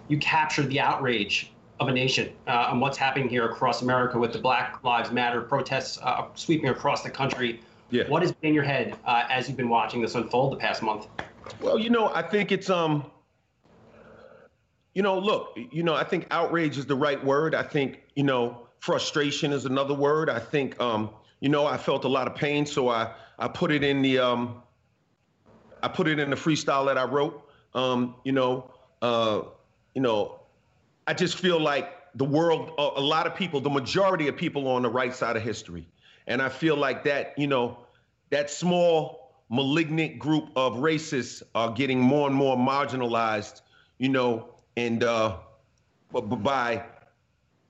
you 0.08 0.19
captured 0.19 0.69
the 0.70 0.81
outrage 0.81 1.50
of 1.81 1.88
a 1.88 1.93
nation 1.93 2.31
uh, 2.47 2.69
and 2.71 2.81
what's 2.81 2.99
happening 2.99 3.29
here 3.29 3.47
across 3.47 3.81
America 3.81 4.19
with 4.19 4.32
the 4.32 4.38
Black 4.38 4.85
Lives 4.85 5.11
Matter 5.11 5.41
protests 5.41 5.99
uh, 6.03 6.27
sweeping 6.35 6.69
across 6.69 7.03
the 7.03 7.11
country. 7.11 7.61
Yeah. 7.88 8.05
What 8.09 8.23
has 8.23 8.32
been 8.32 8.49
in 8.49 8.55
your 8.55 8.62
head 8.62 8.97
uh, 9.06 9.25
as 9.29 9.49
you've 9.49 9.56
been 9.56 9.71
watching 9.71 10.03
this 10.03 10.15
unfold 10.15 10.53
the 10.53 10.56
past 10.56 10.82
month? 10.82 11.06
Well, 11.61 11.79
you 11.79 11.91
know, 11.91 12.12
I 12.15 12.23
think 12.23 12.53
it's 12.53 12.69
um, 12.69 13.11
you 14.94 15.03
know, 15.03 15.19
look, 15.19 15.56
you 15.56 15.82
know, 15.82 15.94
I 15.94 16.05
think 16.05 16.27
outrage 16.31 16.77
is 16.77 16.85
the 16.87 16.94
right 16.94 17.23
word. 17.25 17.55
I 17.55 17.62
think 17.62 18.00
you 18.15 18.25
know, 18.25 18.69
frustration 18.79 19.53
is 19.53 19.65
another 19.65 19.94
word. 19.94 20.29
I 20.29 20.38
think 20.38 20.79
um, 20.81 21.11
you 21.41 21.49
know, 21.49 21.67
I 21.67 21.79
felt 21.79 22.05
a 22.05 22.09
lot 22.09 22.26
of 22.26 22.35
pain, 22.35 22.67
so 22.67 22.91
I 22.91 23.12
I 23.38 23.49
put 23.49 23.73
it 23.73 23.83
in 23.83 24.03
the 24.03 24.19
um, 24.19 24.62
I 25.83 25.88
put 25.88 26.06
it 26.09 26.19
in 26.19 26.29
the 26.29 26.37
freestyle 26.37 26.87
that 26.87 26.99
I 26.99 27.05
wrote. 27.05 27.43
Um, 27.75 28.17
you 28.25 28.33
know, 28.33 28.71
uh, 29.00 29.43
you 29.94 30.03
know, 30.03 30.40
I 31.11 31.12
just 31.12 31.39
feel 31.39 31.59
like 31.59 31.93
the 32.15 32.25
world, 32.25 32.71
a 32.79 33.01
lot 33.01 33.27
of 33.27 33.35
people, 33.35 33.61
the 33.61 33.69
majority 33.69 34.29
of 34.29 34.37
people 34.37 34.69
on 34.69 34.83
the 34.83 34.89
right 34.89 35.12
side 35.12 35.37
of 35.37 35.43
history. 35.43 35.89
And 36.29 36.41
I 36.41 36.49
feel 36.49 36.77
like 36.77 37.03
that, 37.03 37.35
you 37.37 37.49
know, 37.49 37.79
that 38.31 38.49
small 38.49 39.33
malignant 39.49 40.21
group 40.21 40.51
of 40.55 40.75
racists 40.75 41.43
are 41.57 41.73
getting 41.73 41.99
more 41.99 42.29
and 42.29 42.37
more 42.37 42.57
marginalized, 42.57 43.62
you 43.99 44.09
know, 44.09 44.50
and 44.76 45.02
uh, 45.02 45.38
by 46.12 46.85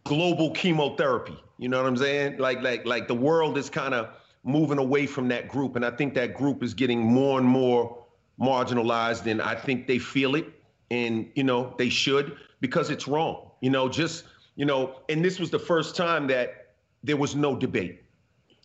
global 0.04 0.50
chemotherapy. 0.50 1.42
You 1.56 1.70
know 1.70 1.78
what 1.78 1.88
I'm 1.88 1.96
saying? 1.96 2.36
Like, 2.36 2.60
like, 2.60 2.84
like 2.84 3.08
the 3.08 3.14
world 3.14 3.56
is 3.56 3.70
kind 3.70 3.94
of 3.94 4.10
moving 4.44 4.76
away 4.76 5.06
from 5.06 5.28
that 5.28 5.48
group, 5.48 5.76
and 5.76 5.86
I 5.86 5.92
think 5.92 6.12
that 6.12 6.34
group 6.34 6.62
is 6.62 6.74
getting 6.74 7.00
more 7.00 7.38
and 7.38 7.48
more 7.48 8.04
marginalized, 8.38 9.24
and 9.24 9.40
I 9.40 9.54
think 9.54 9.86
they 9.86 9.98
feel 9.98 10.34
it, 10.34 10.46
and 10.90 11.26
you 11.34 11.44
know 11.44 11.74
they 11.78 11.88
should 11.88 12.36
because 12.60 12.90
it's 12.90 13.08
wrong. 13.08 13.50
You 13.60 13.70
know, 13.70 13.88
just, 13.88 14.24
you 14.56 14.64
know, 14.64 15.00
and 15.08 15.24
this 15.24 15.38
was 15.38 15.50
the 15.50 15.58
first 15.58 15.96
time 15.96 16.26
that 16.28 16.74
there 17.02 17.16
was 17.16 17.34
no 17.34 17.56
debate, 17.56 18.02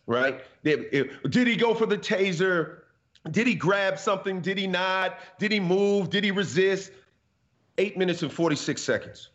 right? 0.06 0.42
Did, 0.62 0.92
he 1.32 1.56
go 1.56 1.74
for 1.74 1.86
the 1.86 1.98
taser? 1.98 2.80
Did 3.30 3.46
he 3.46 3.54
grab 3.54 3.98
something? 3.98 4.40
Did 4.40 4.58
he 4.58 4.66
not? 4.66 5.18
Did 5.38 5.52
he 5.52 5.60
move? 5.60 6.10
Did 6.10 6.24
he 6.24 6.30
resist? 6.30 6.92
Eight 7.78 7.96
minutes 7.96 8.22
and 8.22 8.32
46 8.32 8.80
seconds. 8.80 9.30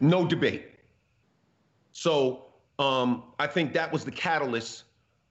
No 0.00 0.26
debate. 0.26 0.66
So 1.92 2.46
um, 2.78 3.24
I 3.38 3.46
think 3.46 3.72
that 3.74 3.92
was 3.92 4.04
the 4.04 4.10
catalyst 4.10 4.84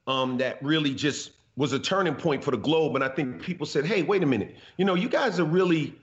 um, 0.05 0.37
that 0.37 0.61
really 0.63 0.93
just 0.93 1.31
was 1.55 1.73
a 1.73 1.79
turning 1.79 2.13
point 2.13 2.43
for 2.43 2.51
the 2.51 2.57
globe. 2.57 2.95
And 2.95 3.03
I 3.03 3.09
think 3.09 3.41
people 3.41 3.65
said, 3.65 3.85
hey, 3.85 4.03
wait 4.03 4.21
a 4.21 4.25
minute. 4.25 4.55
You 4.77 4.85
know, 4.85 4.93
you 4.93 5.09
guys 5.09 5.39
are 5.39 5.45
really 5.45 5.95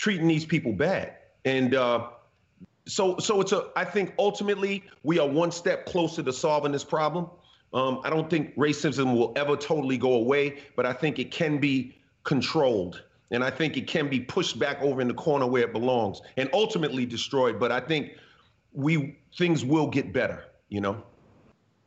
treating 0.00 0.26
these 0.26 0.46
people 0.46 0.72
bad. 0.72 1.14
And 1.44 1.74
uh, 1.74 2.08
so, 2.88 3.18
so 3.18 3.42
it's 3.42 3.52
a. 3.52 3.68
I 3.76 3.84
think 3.84 4.14
ultimately 4.18 4.82
we 5.02 5.18
are 5.18 5.28
one 5.28 5.52
step 5.52 5.84
closer 5.84 6.22
to 6.22 6.32
solving 6.32 6.72
this 6.72 6.84
problem. 6.84 7.28
Um, 7.74 8.00
I 8.02 8.08
don't 8.08 8.30
think 8.30 8.56
racism 8.56 9.14
will 9.14 9.34
ever 9.36 9.56
totally 9.56 9.98
go 9.98 10.14
away, 10.14 10.60
but 10.74 10.86
I 10.86 10.94
think 10.94 11.18
it 11.18 11.30
can 11.30 11.58
be 11.58 11.94
controlled, 12.24 13.04
and 13.30 13.44
I 13.44 13.50
think 13.50 13.76
it 13.76 13.86
can 13.86 14.08
be 14.08 14.20
pushed 14.20 14.58
back 14.58 14.80
over 14.80 15.02
in 15.02 15.08
the 15.08 15.14
corner 15.14 15.46
where 15.46 15.64
it 15.64 15.72
belongs, 15.72 16.22
and 16.38 16.48
ultimately 16.54 17.04
destroyed. 17.04 17.60
But 17.60 17.70
I 17.70 17.80
think 17.80 18.12
we 18.72 19.18
things 19.36 19.66
will 19.66 19.86
get 19.86 20.14
better. 20.14 20.44
You 20.70 20.80
know. 20.80 21.04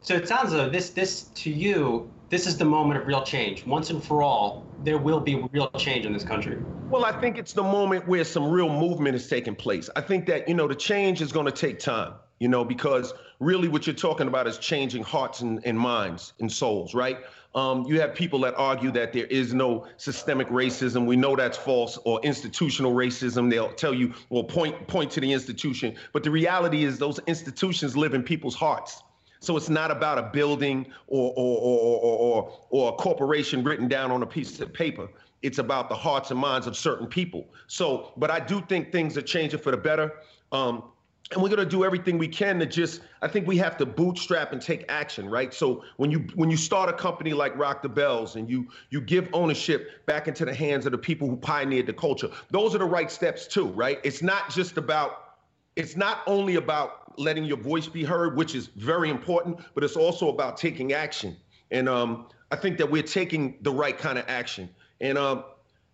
So 0.04 0.16
it 0.16 0.28
sounds 0.28 0.54
like 0.54 0.72
this 0.72 0.92
this 0.92 1.30
to 1.44 1.52
you 1.52 2.14
this 2.30 2.48
is 2.48 2.58
the 2.58 2.66
moment 2.66 3.02
of 3.02 3.08
real 3.08 3.24
change. 3.24 3.66
Once 3.68 3.90
and 3.92 4.04
for 4.04 4.24
all, 4.24 4.74
there 4.80 5.00
will 5.00 5.22
be 5.22 5.36
real 5.54 5.70
change 5.78 6.06
in 6.06 6.14
this 6.14 6.24
country. 6.26 6.60
Well, 6.90 7.06
I 7.06 7.14
think 7.14 7.38
it's 7.40 7.54
the 7.54 7.64
moment 7.64 8.08
where 8.08 8.24
some 8.24 8.50
real 8.52 8.70
movement 8.70 9.16
is 9.16 9.28
taking 9.28 9.56
place. 9.56 9.90
I 9.96 10.02
think 10.02 10.28
that, 10.28 10.48
you 10.50 10.56
know, 10.56 10.68
the 10.68 10.76
change 10.76 11.22
is 11.22 11.32
going 11.32 11.48
to 11.48 11.52
take 11.52 11.80
time. 11.80 12.14
you 12.40 12.50
know, 12.50 12.66
because 12.66 13.14
really 13.40 13.70
what 13.70 13.88
you're 13.88 13.96
talking 13.96 14.28
about 14.28 14.48
is 14.48 14.58
changing 14.58 15.04
hearts 15.04 15.42
and, 15.42 15.62
and 15.66 15.80
minds 15.80 16.34
and 16.40 16.52
souls, 16.52 16.94
right? 16.94 17.20
Um, 17.56 17.86
you 17.86 18.02
have 18.02 18.14
people 18.16 18.40
that 18.42 18.56
argue 18.58 18.92
that 18.92 19.14
there 19.14 19.28
is 19.28 19.54
no 19.54 19.88
systemic 19.98 20.50
racism. 20.50 21.06
We 21.06 21.16
know 21.16 21.36
that's 21.38 21.58
false, 21.58 21.98
or 22.06 22.20
institutional 22.24 22.94
racism. 22.94 23.50
They'll 23.50 23.74
tell 23.74 23.94
you, 23.94 24.14
well, 24.30 24.44
point 24.44 24.88
point 24.88 25.12
to 25.12 25.22
the 25.22 25.32
institution. 25.32 25.96
But 26.14 26.24
the 26.24 26.32
reality 26.32 26.84
is, 26.84 27.00
those 27.00 27.20
institutions 27.28 27.96
live 27.96 28.14
in 28.14 28.24
people's 28.24 28.56
hearts. 28.56 29.02
So 29.44 29.58
it's 29.58 29.70
not 29.70 29.92
about 29.92 30.18
a 30.18 30.24
building 30.24 30.88
or 31.08 31.34
or 31.36 31.58
or 31.60 32.00
or, 32.00 32.18
or, 32.18 32.60
or 32.70 32.90
a 32.94 32.96
corporation 32.96 33.64
written 33.64 33.90
down 33.90 34.10
on 34.10 34.24
a 34.24 34.26
piece 34.26 34.62
of 34.62 34.72
paper. 34.72 35.10
It's 35.42 35.58
about 35.58 35.90
the 35.90 35.96
hearts 35.96 36.32
and 36.32 36.40
minds 36.40 36.66
of 36.66 36.78
certain 36.78 37.08
people. 37.08 37.46
So, 37.68 38.14
but 38.16 38.32
I 38.32 38.40
do 38.40 38.62
think 38.62 38.94
things 38.94 39.18
are 39.18 39.22
changing 39.22 39.60
for 39.60 39.72
the 39.72 39.78
better. 39.78 40.14
Um, 40.54 40.84
and 41.32 41.42
we're 41.42 41.50
going 41.50 41.60
to 41.60 41.66
do 41.66 41.84
everything 41.84 42.18
we 42.18 42.28
can 42.28 42.60
to 42.60 42.66
just 42.66 43.02
i 43.22 43.28
think 43.30 43.48
we 43.48 43.58
have 43.58 43.78
to 43.78 43.86
bootstrap 43.86 44.52
and 44.52 44.62
take 44.62 44.84
action 44.90 45.28
right 45.28 45.54
so 45.54 45.84
when 45.96 46.12
you 46.12 46.20
when 46.36 46.52
you 46.52 46.58
start 46.58 46.90
a 46.90 46.94
company 46.94 47.34
like 47.34 47.58
rock 47.58 47.82
the 47.82 47.90
bells 47.90 48.36
and 48.36 48.50
you 48.50 48.68
you 48.90 49.00
give 49.00 49.30
ownership 49.32 50.06
back 50.06 50.28
into 50.28 50.44
the 50.44 50.54
hands 50.54 50.86
of 50.86 50.92
the 50.92 50.98
people 50.98 51.28
who 51.28 51.38
pioneered 51.38 51.88
the 51.88 51.94
culture 51.94 52.30
those 52.52 52.76
are 52.76 52.80
the 52.80 52.86
right 52.86 53.10
steps 53.10 53.48
too 53.48 53.68
right 53.68 54.00
it's 54.04 54.22
not 54.22 54.50
just 54.50 54.78
about 54.78 55.38
it's 55.76 55.96
not 55.96 56.22
only 56.28 56.56
about 56.56 57.03
letting 57.18 57.44
your 57.44 57.58
voice 57.58 57.88
be 57.88 58.04
heard 58.04 58.36
which 58.38 58.56
is 58.56 58.68
very 58.68 59.10
important 59.10 59.58
but 59.74 59.84
it's 59.84 59.96
also 59.96 60.30
about 60.30 60.58
taking 60.58 60.94
action. 60.94 61.36
And 61.72 61.88
um 61.90 62.28
i 62.52 62.56
think 62.56 62.78
that 62.78 62.90
we're 62.90 63.04
taking 63.04 63.58
the 63.62 63.72
right 63.72 63.98
kind 63.98 64.18
of 64.18 64.26
action. 64.28 64.70
And 65.02 65.18
um 65.18 65.44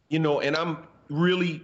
you 0.10 0.20
know 0.20 0.42
and 0.42 0.56
i'm 0.56 0.78
really 1.10 1.62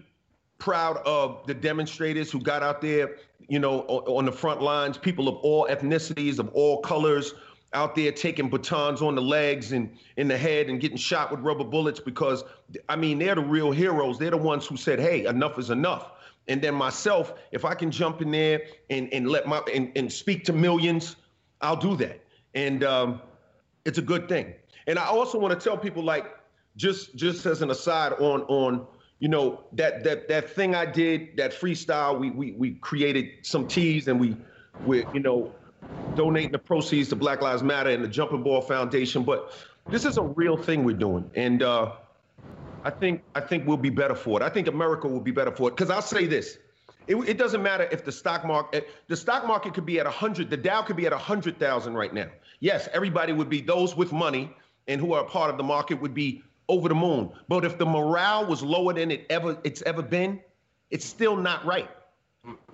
proud 0.58 0.98
of 1.06 1.46
the 1.48 1.54
demonstrators 1.54 2.32
who 2.32 2.40
got 2.40 2.64
out 2.64 2.82
there, 2.82 3.18
you 3.48 3.60
know, 3.60 3.82
on, 3.82 4.26
the 4.26 4.32
front 4.32 4.62
lines, 4.62 4.98
people 4.98 5.28
of 5.28 5.36
all 5.38 5.68
ethnicities, 5.70 6.40
of 6.40 6.50
all 6.54 6.82
colors, 6.82 7.34
out 7.76 7.94
there 7.94 8.12
taking 8.12 8.50
batons 8.50 9.02
on 9.02 9.14
the 9.14 9.22
legs 9.22 9.74
and 9.74 9.96
in 10.18 10.28
the 10.28 10.38
head 10.38 10.70
and 10.70 10.80
getting 10.80 10.98
shot 10.98 11.30
with 11.30 11.42
rubber 11.42 11.64
bullets 11.64 12.00
because, 12.00 12.44
I 12.90 12.96
mean, 12.96 13.20
they're 13.20 13.36
the 13.36 13.42
real 13.42 13.72
heroes. 13.72 14.18
They're 14.18 14.32
the 14.32 14.38
ones 14.38 14.66
who 14.66 14.78
said, 14.78 15.00
hey, 15.00 15.26
enough 15.26 15.60
is 15.60 15.70
enough. 15.70 16.12
And 16.48 16.62
then 16.62 16.74
myself, 16.74 17.34
if 17.52 17.66
I 17.66 17.76
can 17.76 17.92
jump 17.92 18.22
in 18.22 18.32
there 18.32 18.62
and, 18.90 19.12
and 19.14 19.28
let 19.28 19.48
my 19.48 19.62
and, 19.74 19.92
and 19.96 20.12
speak 20.12 20.46
to 20.46 20.54
millions, 20.54 21.16
I'll 21.62 21.76
do 21.76 21.96
that. 21.98 22.24
And 22.54 22.84
um, 22.84 23.22
it's 23.84 23.98
a 23.98 24.02
good 24.02 24.30
thing. 24.30 24.54
And 24.88 24.98
I 24.98 25.06
also 25.06 25.38
want 25.38 25.60
to 25.60 25.64
tell 25.64 25.78
people 25.78 26.04
like 26.04 26.34
just 26.78 27.16
just 27.16 27.46
as 27.46 27.62
an 27.62 27.72
aside 27.72 28.14
on 28.14 28.42
on 28.44 28.86
you 29.20 29.28
know 29.28 29.64
that 29.74 30.04
that 30.04 30.28
that 30.28 30.50
thing 30.50 30.76
I 30.76 30.86
did, 30.86 31.36
that 31.38 31.52
freestyle. 31.52 32.20
We 32.20 32.30
we 32.30 32.52
we 32.52 32.72
created 32.76 33.30
some 33.42 33.68
teas 33.68 34.08
and 34.08 34.20
we 34.20 34.38
we 34.86 35.04
you 35.14 35.22
know 35.22 35.52
donating 36.16 36.52
the 36.52 36.60
proceeds 36.60 37.10
to 37.10 37.16
Black 37.16 37.42
Lives 37.42 37.64
Matter 37.64 37.90
and 37.90 38.04
the 38.04 38.08
Jump 38.08 38.32
and 38.32 38.44
Ball 38.44 38.62
Foundation. 38.62 39.24
But 39.24 39.54
this 39.90 40.06
is 40.06 40.18
a 40.18 40.24
real 40.24 40.58
thing 40.58 40.84
we're 40.84 40.96
doing, 40.96 41.30
and 41.36 41.62
uh, 41.64 41.94
I 42.84 42.90
think 42.90 43.24
I 43.34 43.42
think 43.42 43.68
we'll 43.68 43.78
be 43.78 43.90
better 43.90 44.16
for 44.16 44.42
it. 44.42 44.44
I 44.44 44.50
think 44.50 44.68
America 44.68 45.08
will 45.08 45.20
be 45.20 45.32
better 45.32 45.52
for 45.52 45.70
it 45.70 45.76
because 45.76 45.90
I'll 45.90 46.02
say 46.02 46.26
this. 46.26 46.58
It, 47.08 47.16
it, 47.30 47.38
doesn't 47.38 47.62
matter 47.62 47.88
if 47.92 48.04
the 48.04 48.12
stock 48.12 48.46
market, 48.46 48.90
the 49.08 49.16
stock 49.16 49.46
market 49.46 49.76
could 49.76 49.86
be 49.86 50.00
at 50.00 50.06
100, 50.06 50.50
the 50.50 50.58
Dow 50.58 50.82
could 50.82 50.96
be 50.96 51.06
at 51.06 51.12
100,000 51.12 51.94
right 51.94 52.12
now. 52.12 52.28
Yes, 52.62 52.90
everybody 52.94 53.32
would 53.32 53.48
be, 53.48 53.62
those 53.62 53.96
with 53.96 54.12
money 54.12 54.52
and 54.88 55.00
who 55.00 55.14
are 55.14 55.24
a 55.24 55.28
part 55.28 55.52
of 55.52 55.58
the 55.58 55.64
market 55.64 56.02
would 56.02 56.16
be 56.16 56.42
over 56.68 56.90
the 56.90 56.96
moon. 56.96 57.32
But 57.48 57.64
if 57.64 57.78
the 57.78 57.86
morale 57.86 58.46
was 58.46 58.64
lower 58.64 58.94
than 58.94 59.12
it 59.12 59.26
ever 59.30 59.58
it's 59.64 59.82
ever 59.84 60.02
been, 60.02 60.40
it's 60.90 61.06
still 61.06 61.36
not 61.36 61.64
right. 61.66 61.90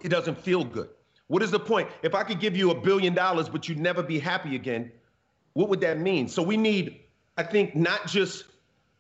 It 0.02 0.10
doesn't 0.10 0.38
feel 0.38 0.64
good. 0.64 0.90
What 1.32 1.42
is 1.42 1.50
the 1.50 1.60
point? 1.60 1.88
If 2.04 2.14
I 2.14 2.24
could 2.24 2.42
give 2.42 2.58
you 2.58 2.72
a 2.72 2.76
billion 2.76 3.14
dollars, 3.14 3.48
but 3.48 3.70
you'd 3.70 3.80
never 3.80 4.04
be 4.04 4.20
happy 4.20 4.54
again, 4.54 4.92
what 5.54 5.70
would 5.70 5.80
that 5.80 5.98
mean? 5.98 6.28
So 6.28 6.44
we 6.44 6.58
need, 6.58 7.00
I 7.38 7.44
think, 7.44 7.74
not 7.74 8.06
just 8.06 8.44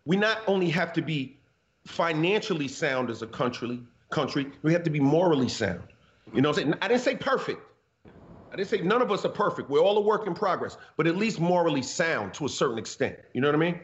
we 0.05 0.15
not 0.15 0.39
only 0.47 0.69
have 0.69 0.93
to 0.93 1.01
be 1.01 1.37
financially 1.85 2.69
sound 2.69 3.09
as 3.09 3.21
a 3.21 3.27
country, 3.27 3.81
country, 4.11 4.49
we 4.61 4.71
have 4.71 4.83
to 4.83 4.89
be 4.89 5.01
morally 5.01 5.49
sound. 5.49 5.83
You 6.33 6.41
know, 6.41 6.51
what 6.51 6.59
I'm 6.59 6.63
saying? 6.63 6.75
I 6.81 6.87
didn't 6.87 7.01
say 7.01 7.17
perfect. 7.17 7.61
I 8.53 8.55
didn't 8.55 8.69
say 8.69 8.79
none 8.79 9.01
of 9.01 9.11
us 9.11 9.25
are 9.25 9.29
perfect. 9.29 9.69
We're 9.69 9.81
all 9.81 9.97
a 9.97 10.01
work 10.01 10.25
in 10.25 10.33
progress, 10.33 10.77
but 10.95 11.07
at 11.07 11.17
least 11.17 11.41
morally 11.41 11.81
sound 11.81 12.33
to 12.35 12.45
a 12.45 12.49
certain 12.49 12.77
extent. 12.77 13.17
You 13.33 13.41
know 13.41 13.49
what 13.49 13.55
I 13.55 13.59
mean? 13.59 13.79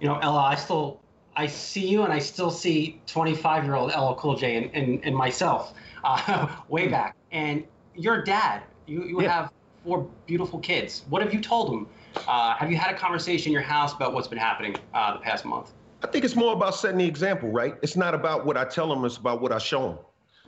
you 0.00 0.08
know, 0.08 0.14
LL, 0.14 0.36
I 0.36 0.54
still 0.54 1.00
I 1.36 1.46
see 1.46 1.86
you 1.86 2.02
and 2.02 2.12
I 2.12 2.18
still 2.18 2.50
see 2.50 3.00
25 3.06 3.64
year 3.64 3.74
old 3.74 3.90
LL 3.90 4.14
Cool 4.14 4.36
J 4.36 4.56
and, 4.56 4.74
and, 4.74 5.04
and 5.04 5.16
myself 5.16 5.72
uh, 6.04 6.48
way 6.68 6.88
back. 6.88 7.16
And 7.30 7.64
your 7.98 8.22
dad, 8.22 8.62
you, 8.86 9.04
you 9.04 9.22
yeah. 9.22 9.32
have 9.32 9.52
four 9.84 10.08
beautiful 10.26 10.58
kids. 10.58 11.04
What 11.08 11.22
have 11.22 11.34
you 11.34 11.40
told 11.40 11.72
them? 11.72 11.88
Uh, 12.26 12.54
have 12.54 12.70
you 12.70 12.76
had 12.76 12.94
a 12.94 12.98
conversation 12.98 13.48
in 13.48 13.52
your 13.52 13.62
house 13.62 13.92
about 13.92 14.14
what's 14.14 14.28
been 14.28 14.38
happening 14.38 14.76
uh, 14.94 15.14
the 15.14 15.20
past 15.20 15.44
month? 15.44 15.72
I 16.02 16.06
think 16.06 16.24
it's 16.24 16.36
more 16.36 16.52
about 16.52 16.74
setting 16.74 16.98
the 16.98 17.06
example, 17.06 17.50
right? 17.50 17.74
It's 17.82 17.96
not 17.96 18.14
about 18.14 18.46
what 18.46 18.56
I 18.56 18.64
tell 18.64 18.88
them, 18.88 19.04
it's 19.04 19.16
about 19.16 19.42
what 19.42 19.52
I 19.52 19.58
show 19.58 19.88
them. 19.88 19.98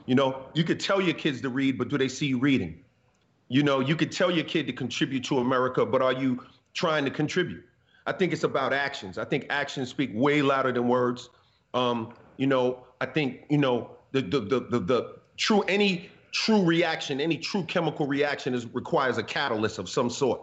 You 0.05 0.15
know, 0.15 0.43
you 0.53 0.63
could 0.63 0.79
tell 0.79 1.01
your 1.01 1.13
kids 1.13 1.41
to 1.41 1.49
read, 1.49 1.77
but 1.77 1.89
do 1.89 1.97
they 1.97 2.07
see 2.07 2.27
you 2.27 2.39
reading? 2.39 2.83
You 3.49 3.63
know, 3.63 3.81
you 3.81 3.95
could 3.95 4.11
tell 4.11 4.31
your 4.31 4.45
kid 4.45 4.65
to 4.67 4.73
contribute 4.73 5.25
to 5.25 5.39
America, 5.39 5.85
but 5.85 6.01
are 6.01 6.13
you 6.13 6.43
trying 6.73 7.03
to 7.05 7.11
contribute? 7.11 7.63
I 8.07 8.13
think 8.13 8.33
it's 8.33 8.43
about 8.43 8.73
actions. 8.73 9.17
I 9.17 9.25
think 9.25 9.45
actions 9.49 9.89
speak 9.89 10.09
way 10.13 10.41
louder 10.41 10.71
than 10.71 10.87
words. 10.87 11.29
Um, 11.73 12.13
you 12.37 12.47
know, 12.47 12.85
I 12.99 13.05
think 13.05 13.43
you 13.49 13.57
know 13.57 13.91
the 14.11 14.21
the 14.21 14.39
the 14.39 14.59
the, 14.61 14.79
the 14.79 15.15
true 15.37 15.61
any 15.63 16.09
true 16.31 16.63
reaction, 16.63 17.21
any 17.21 17.37
true 17.37 17.63
chemical 17.63 18.07
reaction 18.07 18.53
is 18.53 18.65
requires 18.73 19.17
a 19.17 19.23
catalyst 19.23 19.79
of 19.79 19.89
some 19.89 20.09
sort, 20.09 20.41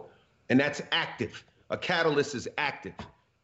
and 0.49 0.59
that's 0.59 0.81
active. 0.91 1.43
A 1.69 1.77
catalyst 1.77 2.35
is 2.35 2.47
active. 2.57 2.93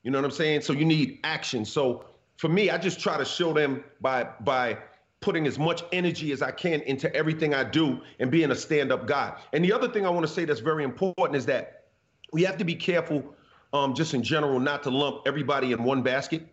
You 0.03 0.11
know 0.11 0.17
what 0.19 0.25
I'm 0.25 0.31
saying? 0.31 0.61
So 0.61 0.73
you 0.73 0.85
need 0.85 1.19
action. 1.23 1.65
So 1.65 2.05
for 2.37 2.49
me, 2.49 2.69
I 2.69 2.77
just 2.77 2.99
try 2.99 3.17
to 3.17 3.25
show 3.25 3.53
them 3.53 3.83
by 4.01 4.27
by 4.41 4.77
putting 5.21 5.47
as 5.47 5.57
much 5.57 5.83
energy 5.91 6.31
as 6.31 6.41
I 6.43 6.51
can 6.51 6.81
into 6.81 7.13
everything 7.15 7.53
I 7.53 7.63
do 7.63 7.99
and 8.19 8.29
being 8.29 8.51
a 8.51 8.55
stand-up 8.55 9.07
guy. 9.07 9.35
And 9.53 9.63
the 9.65 9.73
other 9.73 9.87
thing 9.87 10.05
I 10.05 10.09
want 10.09 10.27
to 10.27 10.31
say 10.31 10.45
that's 10.45 10.59
very 10.59 10.83
important 10.83 11.35
is 11.35 11.47
that 11.47 11.85
we 12.31 12.43
have 12.43 12.57
to 12.57 12.63
be 12.63 12.75
careful 12.75 13.35
um, 13.73 13.95
just 13.95 14.13
in 14.13 14.21
general, 14.21 14.59
not 14.59 14.83
to 14.83 14.91
lump 14.91 15.23
everybody 15.25 15.71
in 15.71 15.83
one 15.83 16.03
basket. 16.03 16.47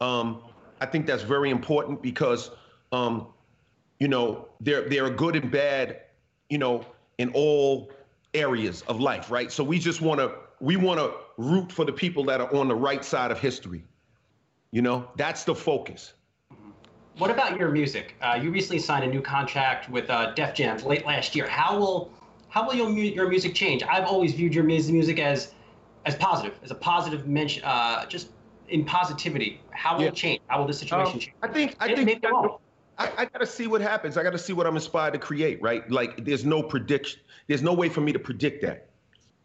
Um, 0.00 0.42
I 0.80 0.86
think 0.86 1.06
that's 1.06 1.22
very 1.22 1.50
important 1.50 2.02
because, 2.02 2.50
um, 2.92 3.28
you 3.98 4.08
know, 4.08 4.48
there 4.60 4.88
there 4.88 5.04
are 5.04 5.10
good 5.10 5.36
and 5.36 5.50
bad, 5.50 6.00
you 6.48 6.58
know, 6.58 6.84
in 7.18 7.30
all 7.32 7.90
areas 8.34 8.82
of 8.82 9.00
life, 9.00 9.30
right? 9.30 9.50
So 9.50 9.64
we 9.64 9.78
just 9.78 10.00
want 10.00 10.20
to 10.20 10.32
we 10.60 10.76
want 10.76 11.00
to 11.00 11.12
root 11.36 11.70
for 11.70 11.84
the 11.84 11.92
people 11.92 12.24
that 12.24 12.40
are 12.40 12.54
on 12.54 12.68
the 12.68 12.74
right 12.74 13.04
side 13.04 13.30
of 13.30 13.38
history. 13.38 13.84
You 14.70 14.82
know, 14.82 15.08
that's 15.16 15.44
the 15.44 15.54
focus. 15.54 16.14
What 17.16 17.30
about 17.30 17.58
your 17.58 17.70
music? 17.70 18.14
Uh, 18.22 18.38
you 18.40 18.50
recently 18.50 18.78
signed 18.78 19.04
a 19.04 19.08
new 19.08 19.20
contract 19.20 19.90
with 19.90 20.08
uh, 20.08 20.32
Def 20.34 20.54
Jam 20.54 20.78
late 20.84 21.04
last 21.04 21.34
year. 21.34 21.48
How 21.48 21.76
will 21.78 22.12
how 22.48 22.66
will 22.66 22.74
your 22.74 22.90
your 22.90 23.28
music 23.28 23.54
change? 23.54 23.82
I've 23.82 24.04
always 24.04 24.34
viewed 24.34 24.54
your 24.54 24.64
music 24.64 25.18
as 25.18 25.54
as 26.06 26.14
positive, 26.14 26.58
as 26.62 26.70
a 26.70 26.76
positive 26.76 27.26
mention, 27.26 27.64
uh, 27.64 28.06
just 28.06 28.30
in 28.68 28.84
positivity. 28.84 29.60
How 29.70 29.96
will 29.96 30.02
yeah. 30.02 30.08
it 30.08 30.14
change? 30.14 30.40
How 30.46 30.60
will 30.60 30.66
the 30.66 30.72
situation 30.72 31.14
um, 31.14 31.18
change? 31.18 31.34
I 31.42 31.48
think 31.48 31.76
I 31.80 31.94
think 31.94 32.24
I, 32.98 33.10
I 33.16 33.24
got 33.26 33.38
to 33.38 33.46
see 33.46 33.66
what 33.66 33.80
happens. 33.80 34.16
I 34.16 34.22
got 34.22 34.32
to 34.32 34.38
see 34.38 34.52
what 34.52 34.66
I'm 34.66 34.74
inspired 34.74 35.12
to 35.12 35.18
create. 35.18 35.62
Right? 35.62 35.88
Like 35.90 36.24
there's 36.24 36.44
no 36.44 36.62
prediction. 36.62 37.20
There's 37.46 37.62
no 37.62 37.72
way 37.72 37.88
for 37.88 38.00
me 38.00 38.12
to 38.12 38.18
predict 38.18 38.62
that. 38.62 38.88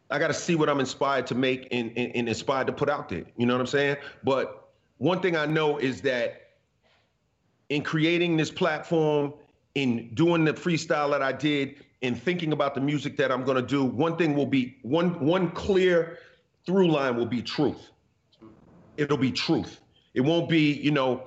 I 0.09 0.19
got 0.19 0.27
to 0.27 0.33
see 0.33 0.55
what 0.55 0.69
I'm 0.69 0.79
inspired 0.79 1.25
to 1.27 1.35
make 1.35 1.67
and, 1.71 1.91
and, 1.95 2.15
and 2.15 2.27
inspired 2.27 2.67
to 2.67 2.73
put 2.73 2.89
out 2.89 3.09
there. 3.09 3.25
You 3.37 3.45
know 3.45 3.53
what 3.53 3.61
I'm 3.61 3.67
saying? 3.67 3.97
But 4.23 4.69
one 4.97 5.21
thing 5.21 5.35
I 5.35 5.45
know 5.45 5.77
is 5.77 6.01
that 6.01 6.49
in 7.69 7.81
creating 7.81 8.37
this 8.37 8.51
platform, 8.51 9.33
in 9.75 10.13
doing 10.13 10.45
the 10.45 10.53
freestyle 10.53 11.09
that 11.11 11.21
I 11.21 11.31
did, 11.31 11.83
in 12.01 12.13
thinking 12.15 12.51
about 12.51 12.75
the 12.75 12.81
music 12.81 13.17
that 13.17 13.31
I'm 13.31 13.43
going 13.43 13.55
to 13.55 13.67
do, 13.67 13.83
one 13.83 14.17
thing 14.17 14.35
will 14.35 14.45
be 14.45 14.77
one 14.83 15.19
one 15.19 15.49
clear 15.51 16.19
through 16.65 16.91
line 16.91 17.15
will 17.15 17.25
be 17.25 17.41
truth. 17.41 17.89
It'll 18.97 19.17
be 19.17 19.31
truth. 19.31 19.79
It 20.13 20.21
won't 20.21 20.47
be, 20.47 20.73
you 20.73 20.91
know, 20.91 21.23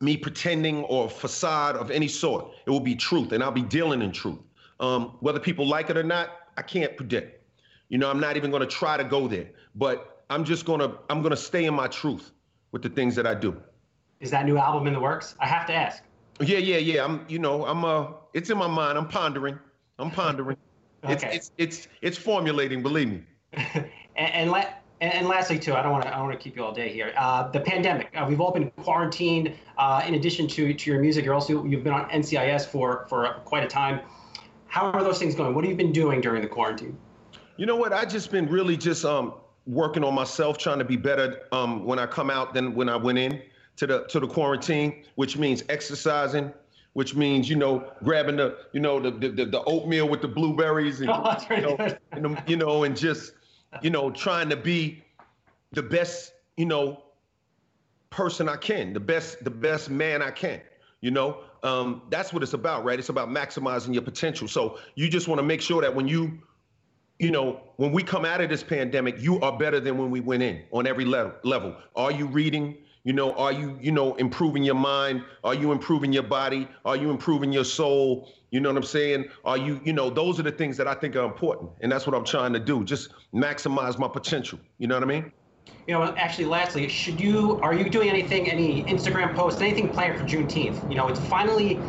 me 0.00 0.16
pretending 0.16 0.84
or 0.84 1.08
facade 1.08 1.76
of 1.76 1.90
any 1.90 2.08
sort. 2.08 2.52
It 2.66 2.70
will 2.70 2.80
be 2.80 2.94
truth, 2.94 3.32
and 3.32 3.42
I'll 3.42 3.50
be 3.50 3.62
dealing 3.62 4.02
in 4.02 4.12
truth. 4.12 4.38
Um, 4.80 5.16
whether 5.20 5.38
people 5.38 5.66
like 5.66 5.90
it 5.90 5.96
or 5.96 6.02
not, 6.02 6.30
I 6.56 6.62
can't 6.62 6.96
predict. 6.96 7.42
You 7.88 7.98
know, 7.98 8.10
I'm 8.10 8.20
not 8.20 8.36
even 8.36 8.50
going 8.50 8.60
to 8.60 8.66
try 8.66 8.96
to 8.96 9.04
go 9.04 9.28
there, 9.28 9.48
but 9.74 10.24
I'm 10.30 10.44
just 10.44 10.64
going 10.64 10.80
to 10.80 10.98
I'm 11.10 11.20
going 11.20 11.30
to 11.30 11.36
stay 11.36 11.64
in 11.64 11.74
my 11.74 11.86
truth 11.86 12.32
with 12.72 12.82
the 12.82 12.88
things 12.88 13.14
that 13.16 13.26
I 13.26 13.34
do. 13.34 13.60
Is 14.20 14.30
that 14.30 14.46
new 14.46 14.58
album 14.58 14.86
in 14.86 14.92
the 14.92 15.00
works? 15.00 15.34
I 15.38 15.46
have 15.46 15.66
to 15.66 15.74
ask. 15.74 16.02
Yeah, 16.40 16.58
yeah, 16.58 16.78
yeah. 16.78 17.04
I'm, 17.04 17.24
you 17.28 17.38
know, 17.38 17.64
I'm 17.66 17.84
uh 17.84 18.08
it's 18.32 18.50
in 18.50 18.58
my 18.58 18.66
mind. 18.66 18.98
I'm 18.98 19.08
pondering. 19.08 19.58
I'm 19.98 20.10
pondering. 20.10 20.56
okay. 21.04 21.12
It's 21.12 21.24
it's 21.24 21.50
it's 21.58 21.88
it's 22.02 22.18
formulating, 22.18 22.82
believe 22.82 23.08
me. 23.08 23.22
And, 24.16 24.32
and, 24.32 24.50
la- 24.52 24.72
and 25.00 25.26
lastly, 25.28 25.58
too, 25.58 25.74
I 25.74 25.82
don't 25.82 25.92
want 25.92 26.04
to 26.04 26.08
I 26.08 26.18
don't 26.18 26.28
want 26.28 26.38
to 26.38 26.42
keep 26.42 26.56
you 26.56 26.64
all 26.64 26.72
day 26.72 26.92
here. 26.92 27.12
Uh, 27.16 27.50
the 27.50 27.60
pandemic. 27.60 28.10
Uh, 28.14 28.24
we've 28.28 28.40
all 28.40 28.52
been 28.52 28.70
quarantined. 28.82 29.52
Uh, 29.76 30.02
in 30.06 30.14
addition 30.14 30.46
to 30.48 30.72
to 30.72 30.90
your 30.90 31.00
music, 31.00 31.24
you're 31.24 31.34
also 31.34 31.64
you've 31.64 31.84
been 31.84 31.92
on 31.92 32.08
NCIS 32.10 32.66
for 32.66 33.06
for 33.08 33.28
quite 33.44 33.64
a 33.64 33.68
time. 33.68 34.00
How 34.66 34.90
are 34.90 35.02
those 35.04 35.18
things 35.18 35.34
going? 35.34 35.54
What 35.54 35.64
have 35.64 35.70
you 35.70 35.76
been 35.76 35.92
doing 35.92 36.20
during 36.20 36.42
the 36.42 36.48
quarantine? 36.48 36.96
You 37.56 37.66
know 37.66 37.76
what? 37.76 37.92
I 37.92 38.04
just 38.04 38.30
been 38.30 38.48
really 38.48 38.76
just 38.76 39.04
um 39.04 39.34
working 39.66 40.04
on 40.04 40.14
myself, 40.14 40.58
trying 40.58 40.78
to 40.78 40.84
be 40.84 40.96
better 40.96 41.42
um 41.52 41.84
when 41.84 41.98
I 41.98 42.06
come 42.06 42.30
out 42.30 42.54
than 42.54 42.74
when 42.74 42.88
I 42.88 42.96
went 42.96 43.18
in 43.18 43.42
to 43.76 43.86
the 43.86 44.04
to 44.04 44.20
the 44.20 44.26
quarantine, 44.26 45.04
which 45.16 45.36
means 45.36 45.64
exercising, 45.68 46.52
which 46.94 47.14
means 47.14 47.48
you 47.48 47.56
know 47.56 47.90
grabbing 48.02 48.36
the 48.36 48.56
you 48.72 48.80
know 48.80 49.00
the 49.00 49.10
the, 49.10 49.44
the 49.44 49.62
oatmeal 49.64 50.08
with 50.08 50.22
the 50.22 50.28
blueberries 50.28 51.00
and, 51.00 51.10
Oh, 51.12 51.36
you, 51.50 51.60
know, 51.60 51.76
and 52.12 52.24
the- 52.24 52.42
you 52.46 52.56
know 52.56 52.84
and 52.84 52.96
just 52.96 53.32
you 53.82 53.90
know 53.90 54.10
trying 54.10 54.48
to 54.48 54.56
be 54.56 55.02
the 55.72 55.82
best 55.82 56.32
you 56.56 56.66
know 56.66 57.02
person 58.10 58.48
I 58.48 58.56
can, 58.56 58.92
the 58.92 59.00
best 59.00 59.42
the 59.44 59.50
best 59.50 59.90
man 59.90 60.22
I 60.22 60.30
can. 60.30 60.60
You 61.00 61.10
know, 61.10 61.40
um, 61.62 62.02
that's 62.08 62.32
what 62.32 62.42
it's 62.42 62.54
about, 62.54 62.82
right? 62.84 62.98
It's 62.98 63.10
about 63.10 63.28
maximizing 63.28 63.92
your 63.92 64.02
potential. 64.02 64.48
So 64.48 64.78
you 64.94 65.08
just 65.10 65.28
want 65.28 65.38
to 65.38 65.42
make 65.42 65.60
sure 65.60 65.82
that 65.82 65.94
when 65.94 66.08
you 66.08 66.40
you 67.18 67.30
know, 67.30 67.60
when 67.76 67.92
we 67.92 68.02
come 68.02 68.24
out 68.24 68.40
of 68.40 68.48
this 68.48 68.62
pandemic, 68.62 69.20
you 69.20 69.40
are 69.40 69.56
better 69.56 69.80
than 69.80 69.98
when 69.98 70.10
we 70.10 70.20
went 70.20 70.42
in 70.42 70.62
on 70.72 70.86
every 70.86 71.04
level. 71.04 71.32
Level. 71.44 71.76
Are 71.94 72.10
you 72.10 72.26
reading? 72.26 72.76
You 73.04 73.12
know, 73.12 73.32
are 73.34 73.52
you, 73.52 73.78
you 73.80 73.92
know, 73.92 74.14
improving 74.14 74.64
your 74.64 74.74
mind? 74.74 75.22
Are 75.44 75.54
you 75.54 75.72
improving 75.72 76.12
your 76.12 76.22
body? 76.22 76.66
Are 76.84 76.96
you 76.96 77.10
improving 77.10 77.52
your 77.52 77.64
soul? 77.64 78.32
You 78.54 78.60
know 78.60 78.68
what 78.68 78.76
I'm 78.76 78.84
saying? 78.84 79.24
Are 79.44 79.58
you, 79.58 79.80
you 79.82 79.92
know, 79.92 80.08
those 80.08 80.38
are 80.38 80.44
the 80.44 80.52
things 80.52 80.76
that 80.76 80.86
I 80.86 80.94
think 80.94 81.16
are 81.16 81.24
important, 81.24 81.72
and 81.80 81.90
that's 81.90 82.06
what 82.06 82.14
I'm 82.14 82.24
trying 82.24 82.52
to 82.52 82.60
do. 82.60 82.84
Just 82.84 83.12
maximize 83.34 83.98
my 83.98 84.06
potential. 84.06 84.60
You 84.78 84.86
know 84.86 84.94
what 84.94 85.02
I 85.02 85.06
mean? 85.06 85.32
You 85.88 85.94
know, 85.94 86.14
actually, 86.16 86.44
lastly, 86.44 86.88
should 86.88 87.20
you 87.20 87.58
are 87.62 87.74
you 87.74 87.90
doing 87.90 88.08
anything, 88.08 88.48
any 88.48 88.84
Instagram 88.84 89.34
posts, 89.34 89.60
anything 89.60 89.88
planned 89.88 90.16
for 90.16 90.24
Juneteenth? 90.24 90.88
You 90.88 90.96
know, 90.96 91.08
it's 91.08 91.18
finally 91.18 91.80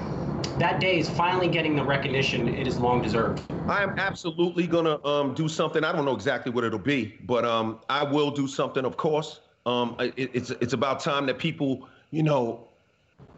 that 0.57 0.79
day 0.79 0.97
is 0.97 1.07
finally 1.07 1.47
getting 1.47 1.75
the 1.75 1.83
recognition 1.83 2.47
it 2.47 2.65
is 2.65 2.79
long 2.79 2.99
deserved. 2.99 3.43
I 3.69 3.83
am 3.83 3.93
absolutely 3.99 4.65
gonna 4.65 5.05
um, 5.05 5.35
do 5.35 5.47
something. 5.47 5.83
I 5.83 5.91
don't 5.91 6.03
know 6.03 6.15
exactly 6.15 6.51
what 6.51 6.63
it'll 6.63 6.79
be, 6.79 7.15
but 7.27 7.45
um, 7.45 7.79
I 7.89 8.03
will 8.03 8.31
do 8.31 8.47
something, 8.47 8.85
of 8.85 8.97
course. 8.97 9.41
Um, 9.67 9.95
it, 9.99 10.31
it's 10.33 10.49
it's 10.49 10.73
about 10.73 10.99
time 10.99 11.27
that 11.27 11.37
people, 11.37 11.87
you 12.09 12.23
know, 12.23 12.69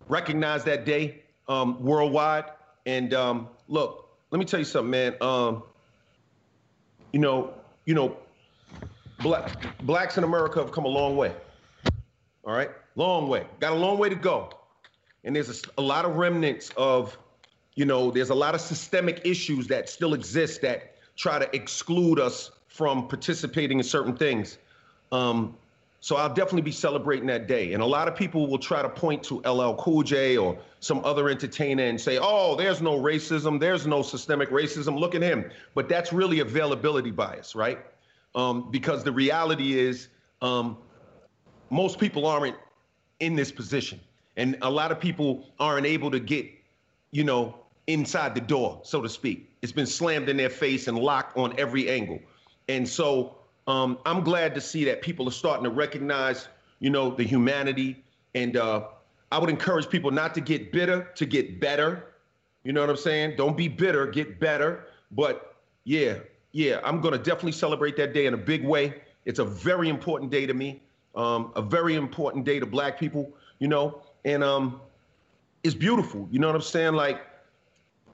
recognize 0.08 0.64
that 0.64 0.86
day 0.86 1.24
um, 1.50 1.84
worldwide. 1.84 2.46
And 2.88 3.14
um, 3.14 3.50
look, 3.68 4.10
let 4.32 4.40
me 4.40 4.46
tell 4.46 4.60
you 4.60 4.66
something, 4.66 4.90
man. 4.90 5.16
Um, 5.22 5.62
you 7.12 7.20
know, 7.20 7.54
you 7.86 7.94
know, 7.94 8.18
black 9.20 9.78
blacks 9.86 10.18
in 10.18 10.24
America 10.24 10.60
have 10.60 10.72
come 10.72 10.86
a 10.86 10.90
long 10.90 11.18
way. 11.18 11.36
All 12.46 12.54
right, 12.54 12.70
long 12.96 13.28
way. 13.28 13.46
Got 13.60 13.74
a 13.74 13.76
long 13.76 14.00
way 14.00 14.08
to 14.08 14.16
go, 14.16 14.50
and 15.26 15.36
there's 15.36 15.64
a 15.78 15.82
lot 15.82 16.06
of 16.06 16.16
remnants 16.16 16.72
of 16.78 17.18
you 17.76 17.86
know, 17.86 18.10
there's 18.10 18.32
a 18.32 18.36
lot 18.36 18.56
of 18.56 18.62
systemic 18.62 19.22
issues 19.24 19.68
that 19.68 19.88
still 19.88 20.16
exist 20.16 20.62
that 20.62 20.96
try 21.16 21.38
to 21.38 21.56
exclude 21.56 22.20
us 22.20 22.50
from 22.68 23.08
participating 23.08 23.78
in 23.78 23.84
certain 23.84 24.18
things. 24.18 24.58
Um, 25.12 25.56
so 26.00 26.16
I'll 26.16 26.34
definitely 26.34 26.62
be 26.62 26.72
celebrating 26.72 27.28
that 27.28 27.48
day. 27.48 27.74
And 27.74 27.82
a 27.82 27.86
lot 27.86 28.08
of 28.08 28.16
people 28.16 28.48
will 28.48 28.60
try 28.60 28.82
to 28.82 28.90
point 28.90 29.24
to 29.24 29.40
LL 29.40 29.76
Cool 29.76 30.04
J 30.04 30.38
or 30.38 30.58
some 30.80 31.04
other 31.04 31.28
entertainer 31.30 31.84
and 31.84 32.00
say, 32.00 32.20
oh, 32.22 32.56
there's 32.56 32.82
no 32.82 33.00
racism, 33.00 33.60
there's 33.60 33.88
no 33.88 34.04
systemic 34.04 34.50
racism, 34.50 35.00
look 35.00 35.16
at 35.16 35.22
him. 35.22 35.50
But 35.74 35.90
that's 35.90 36.14
really 36.14 36.40
availability 36.40 37.12
bias, 37.12 37.56
right? 37.56 37.80
Um, 38.36 38.70
because 38.70 39.04
the 39.04 39.12
reality 39.12 39.80
is 39.80 40.10
um, 40.42 40.78
most 41.72 42.00
people 42.00 42.28
aren't 42.28 42.56
in 43.20 43.36
this 43.36 43.52
position. 43.52 44.00
And 44.36 44.56
a 44.62 44.70
lot 44.70 44.92
of 44.92 45.00
people 45.00 45.48
aren't 45.60 45.88
able 45.88 46.12
to 46.12 46.20
get, 46.20 46.46
you 47.10 47.24
know, 47.24 47.56
inside 47.88 48.36
the 48.36 48.42
door, 48.42 48.80
so 48.84 49.02
to 49.02 49.10
speak. 49.10 49.50
It's 49.64 49.72
been 49.72 49.88
slammed 49.88 50.30
in 50.30 50.38
their 50.38 50.52
face 50.52 50.88
and 50.88 51.00
locked 51.00 51.36
on 51.38 51.56
every 51.58 51.90
angle. 51.90 52.20
And 52.70 52.88
so 52.88 53.38
um, 53.68 54.00
I'm 54.06 54.24
glad 54.24 54.56
to 54.56 54.62
see 54.62 54.86
that 54.86 55.02
people 55.02 55.28
are 55.28 55.32
starting 55.32 55.64
to 55.66 55.70
recognize, 55.70 56.48
you 56.80 56.90
know, 56.90 57.12
the 57.12 57.24
humanity. 57.24 58.04
And 58.34 58.56
uh, 58.56 58.86
I 59.32 59.40
would 59.40 59.50
encourage 59.50 59.90
people 59.90 60.10
not 60.12 60.34
to 60.36 60.42
get 60.42 60.72
bitter, 60.72 61.10
to 61.16 61.26
get 61.26 61.60
better. 61.60 62.06
You 62.64 62.74
know 62.74 62.82
what 62.82 62.90
I'm 62.90 62.98
saying? 62.98 63.36
Don't 63.38 63.58
be 63.58 63.68
bitter, 63.68 64.08
get 64.08 64.40
better. 64.40 64.88
But 65.12 65.56
yeah, 65.84 66.18
yeah, 66.52 66.80
I'm 66.84 67.02
gonna 67.02 67.18
definitely 67.18 67.52
celebrate 67.54 67.96
that 67.98 68.14
day 68.14 68.26
in 68.26 68.34
a 68.34 68.38
big 68.38 68.66
way. 68.66 68.96
It's 69.26 69.40
a 69.40 69.46
very 69.46 69.90
important 69.90 70.32
day 70.32 70.46
to 70.46 70.54
me, 70.54 70.82
um, 71.16 71.52
a 71.56 71.62
very 71.62 71.96
important 71.96 72.46
day 72.46 72.60
to 72.60 72.66
Black 72.66 73.00
people. 73.00 73.32
You 73.60 73.68
know, 73.68 74.02
and 74.26 74.44
um, 74.44 74.82
it's 75.64 75.76
beautiful. 75.76 76.28
You 76.32 76.40
know 76.40 76.48
what 76.48 76.56
I'm 76.56 76.62
saying? 76.62 76.94
Like, 76.94 77.22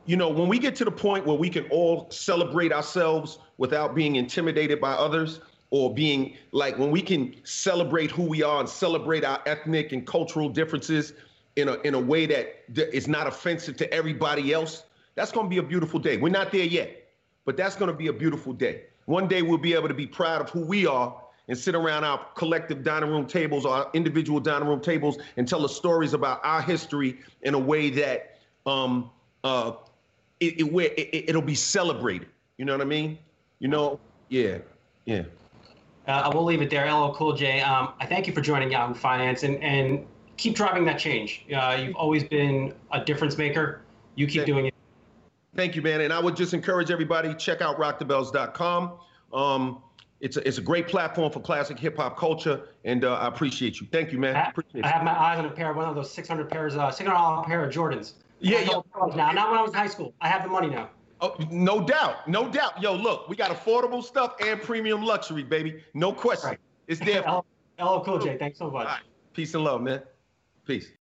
you 0.05 0.17
know, 0.17 0.29
when 0.29 0.47
we 0.47 0.59
get 0.59 0.75
to 0.77 0.85
the 0.85 0.91
point 0.91 1.25
where 1.25 1.37
we 1.37 1.49
can 1.49 1.65
all 1.69 2.07
celebrate 2.09 2.73
ourselves 2.73 3.39
without 3.57 3.95
being 3.95 4.17
intimidated 4.17 4.81
by 4.81 4.91
others 4.91 5.39
or 5.69 5.93
being 5.93 6.35
like 6.51 6.77
when 6.77 6.91
we 6.91 7.01
can 7.01 7.35
celebrate 7.43 8.11
who 8.11 8.23
we 8.23 8.43
are 8.43 8.59
and 8.59 8.69
celebrate 8.69 9.23
our 9.23 9.41
ethnic 9.45 9.91
and 9.91 10.05
cultural 10.05 10.49
differences 10.49 11.13
in 11.55 11.69
a 11.69 11.73
in 11.81 11.93
a 11.93 11.99
way 11.99 12.25
that 12.25 12.73
th- 12.75 12.89
is 12.93 13.07
not 13.07 13.27
offensive 13.27 13.77
to 13.77 13.91
everybody 13.93 14.53
else, 14.53 14.83
that's 15.15 15.31
going 15.31 15.45
to 15.45 15.49
be 15.49 15.57
a 15.57 15.63
beautiful 15.63 15.99
day. 15.99 16.17
We're 16.17 16.29
not 16.29 16.51
there 16.51 16.65
yet, 16.65 17.07
but 17.45 17.55
that's 17.57 17.75
going 17.75 17.91
to 17.91 17.97
be 17.97 18.07
a 18.07 18.13
beautiful 18.13 18.53
day. 18.53 18.83
One 19.05 19.27
day 19.27 19.41
we'll 19.41 19.57
be 19.57 19.73
able 19.73 19.87
to 19.87 19.93
be 19.93 20.07
proud 20.07 20.41
of 20.41 20.49
who 20.49 20.65
we 20.65 20.85
are 20.85 21.15
and 21.47 21.57
sit 21.57 21.75
around 21.75 22.03
our 22.03 22.25
collective 22.35 22.83
dining 22.83 23.09
room 23.09 23.25
tables 23.25 23.65
or 23.65 23.75
our 23.75 23.89
individual 23.93 24.39
dining 24.39 24.67
room 24.67 24.79
tables 24.79 25.17
and 25.37 25.47
tell 25.47 25.63
us 25.65 25.75
stories 25.75 26.13
about 26.13 26.39
our 26.43 26.61
history 26.61 27.19
in 27.41 27.53
a 27.53 27.59
way 27.59 27.89
that 27.89 28.39
um, 28.65 29.11
uh, 29.43 29.73
it, 30.47 30.59
it, 30.59 30.71
where 30.71 30.91
it, 30.97 31.29
it'll 31.29 31.41
be 31.41 31.55
celebrated. 31.55 32.27
You 32.57 32.65
know 32.65 32.73
what 32.73 32.81
I 32.81 32.85
mean? 32.85 33.17
You 33.59 33.67
know? 33.67 33.99
Yeah, 34.29 34.59
yeah. 35.05 35.23
Uh, 36.07 36.11
I 36.11 36.35
will 36.35 36.43
leave 36.43 36.61
it 36.61 36.69
there. 36.69 36.91
LL 36.91 37.13
Cool 37.13 37.33
J. 37.33 37.61
Um, 37.61 37.93
I 37.99 38.05
thank 38.05 38.27
you 38.27 38.33
for 38.33 38.41
joining 38.41 38.71
Yahoo 38.71 38.93
Finance 38.93 39.43
and, 39.43 39.61
and 39.63 40.05
keep 40.37 40.55
driving 40.55 40.85
that 40.85 40.99
change. 40.99 41.45
Uh, 41.55 41.77
you've 41.79 41.95
always 41.95 42.23
been 42.23 42.73
a 42.91 43.03
difference 43.03 43.37
maker. 43.37 43.81
You 44.15 44.27
keep 44.27 44.41
Thank- 44.41 44.47
doing 44.47 44.65
it. 44.67 44.73
Thank 45.55 45.75
you, 45.75 45.83
man. 45.83 46.01
And 46.01 46.11
I 46.11 46.19
would 46.19 46.35
just 46.35 46.55
encourage 46.55 46.89
everybody 46.89 47.33
check 47.35 47.61
out 47.61 47.77
rockthebells.com. 47.77 48.93
Um, 49.31 49.83
it's 50.19 50.37
a, 50.37 50.47
it's 50.47 50.57
a 50.57 50.61
great 50.61 50.87
platform 50.87 51.31
for 51.31 51.41
classic 51.41 51.77
hip 51.77 51.97
hop 51.97 52.17
culture, 52.17 52.61
and 52.85 53.03
uh, 53.03 53.15
I 53.15 53.27
appreciate 53.27 53.79
you. 53.79 53.87
Thank 53.91 54.11
you, 54.11 54.17
man. 54.17 54.35
I, 54.35 54.51
I 54.81 54.87
have 54.87 55.03
my 55.03 55.11
eyes 55.11 55.37
on 55.37 55.45
a 55.45 55.51
pair, 55.51 55.73
one 55.73 55.87
of 55.87 55.95
those 55.95 56.09
600 56.11 56.49
pairs, 56.49 56.75
uh, 56.75 56.89
600 56.89 57.13
dollar 57.13 57.43
pair 57.43 57.63
of 57.63 57.73
Jordans. 57.73 58.13
Yeah, 58.43 58.57
I 58.57 59.15
Now, 59.15 59.31
not 59.31 59.49
when 59.51 59.59
I 59.59 59.61
was 59.61 59.71
in 59.71 59.77
high 59.77 59.87
school. 59.87 60.13
I 60.19 60.27
have 60.27 60.43
the 60.43 60.49
money 60.49 60.69
now. 60.69 60.89
Oh, 61.21 61.35
no 61.49 61.81
doubt, 61.81 62.27
no 62.27 62.49
doubt. 62.49 62.81
Yo, 62.81 62.93
look, 62.93 63.29
we 63.29 63.37
got 63.37 63.49
affordable 63.51 64.03
stuff 64.03 64.35
and 64.45 64.61
premium 64.61 65.01
luxury, 65.01 65.43
baby. 65.43 65.81
No 65.93 66.11
question. 66.11 66.49
Right. 66.49 66.59
It's 66.87 66.99
there. 66.99 67.21
LL 67.79 68.03
Cool 68.03 68.19
J. 68.19 68.37
Thanks 68.37 68.59
so 68.59 68.69
much. 68.69 68.85
Right. 68.85 69.01
Peace 69.33 69.53
and 69.53 69.63
love, 69.63 69.81
man. 69.81 70.01
Peace. 70.67 70.91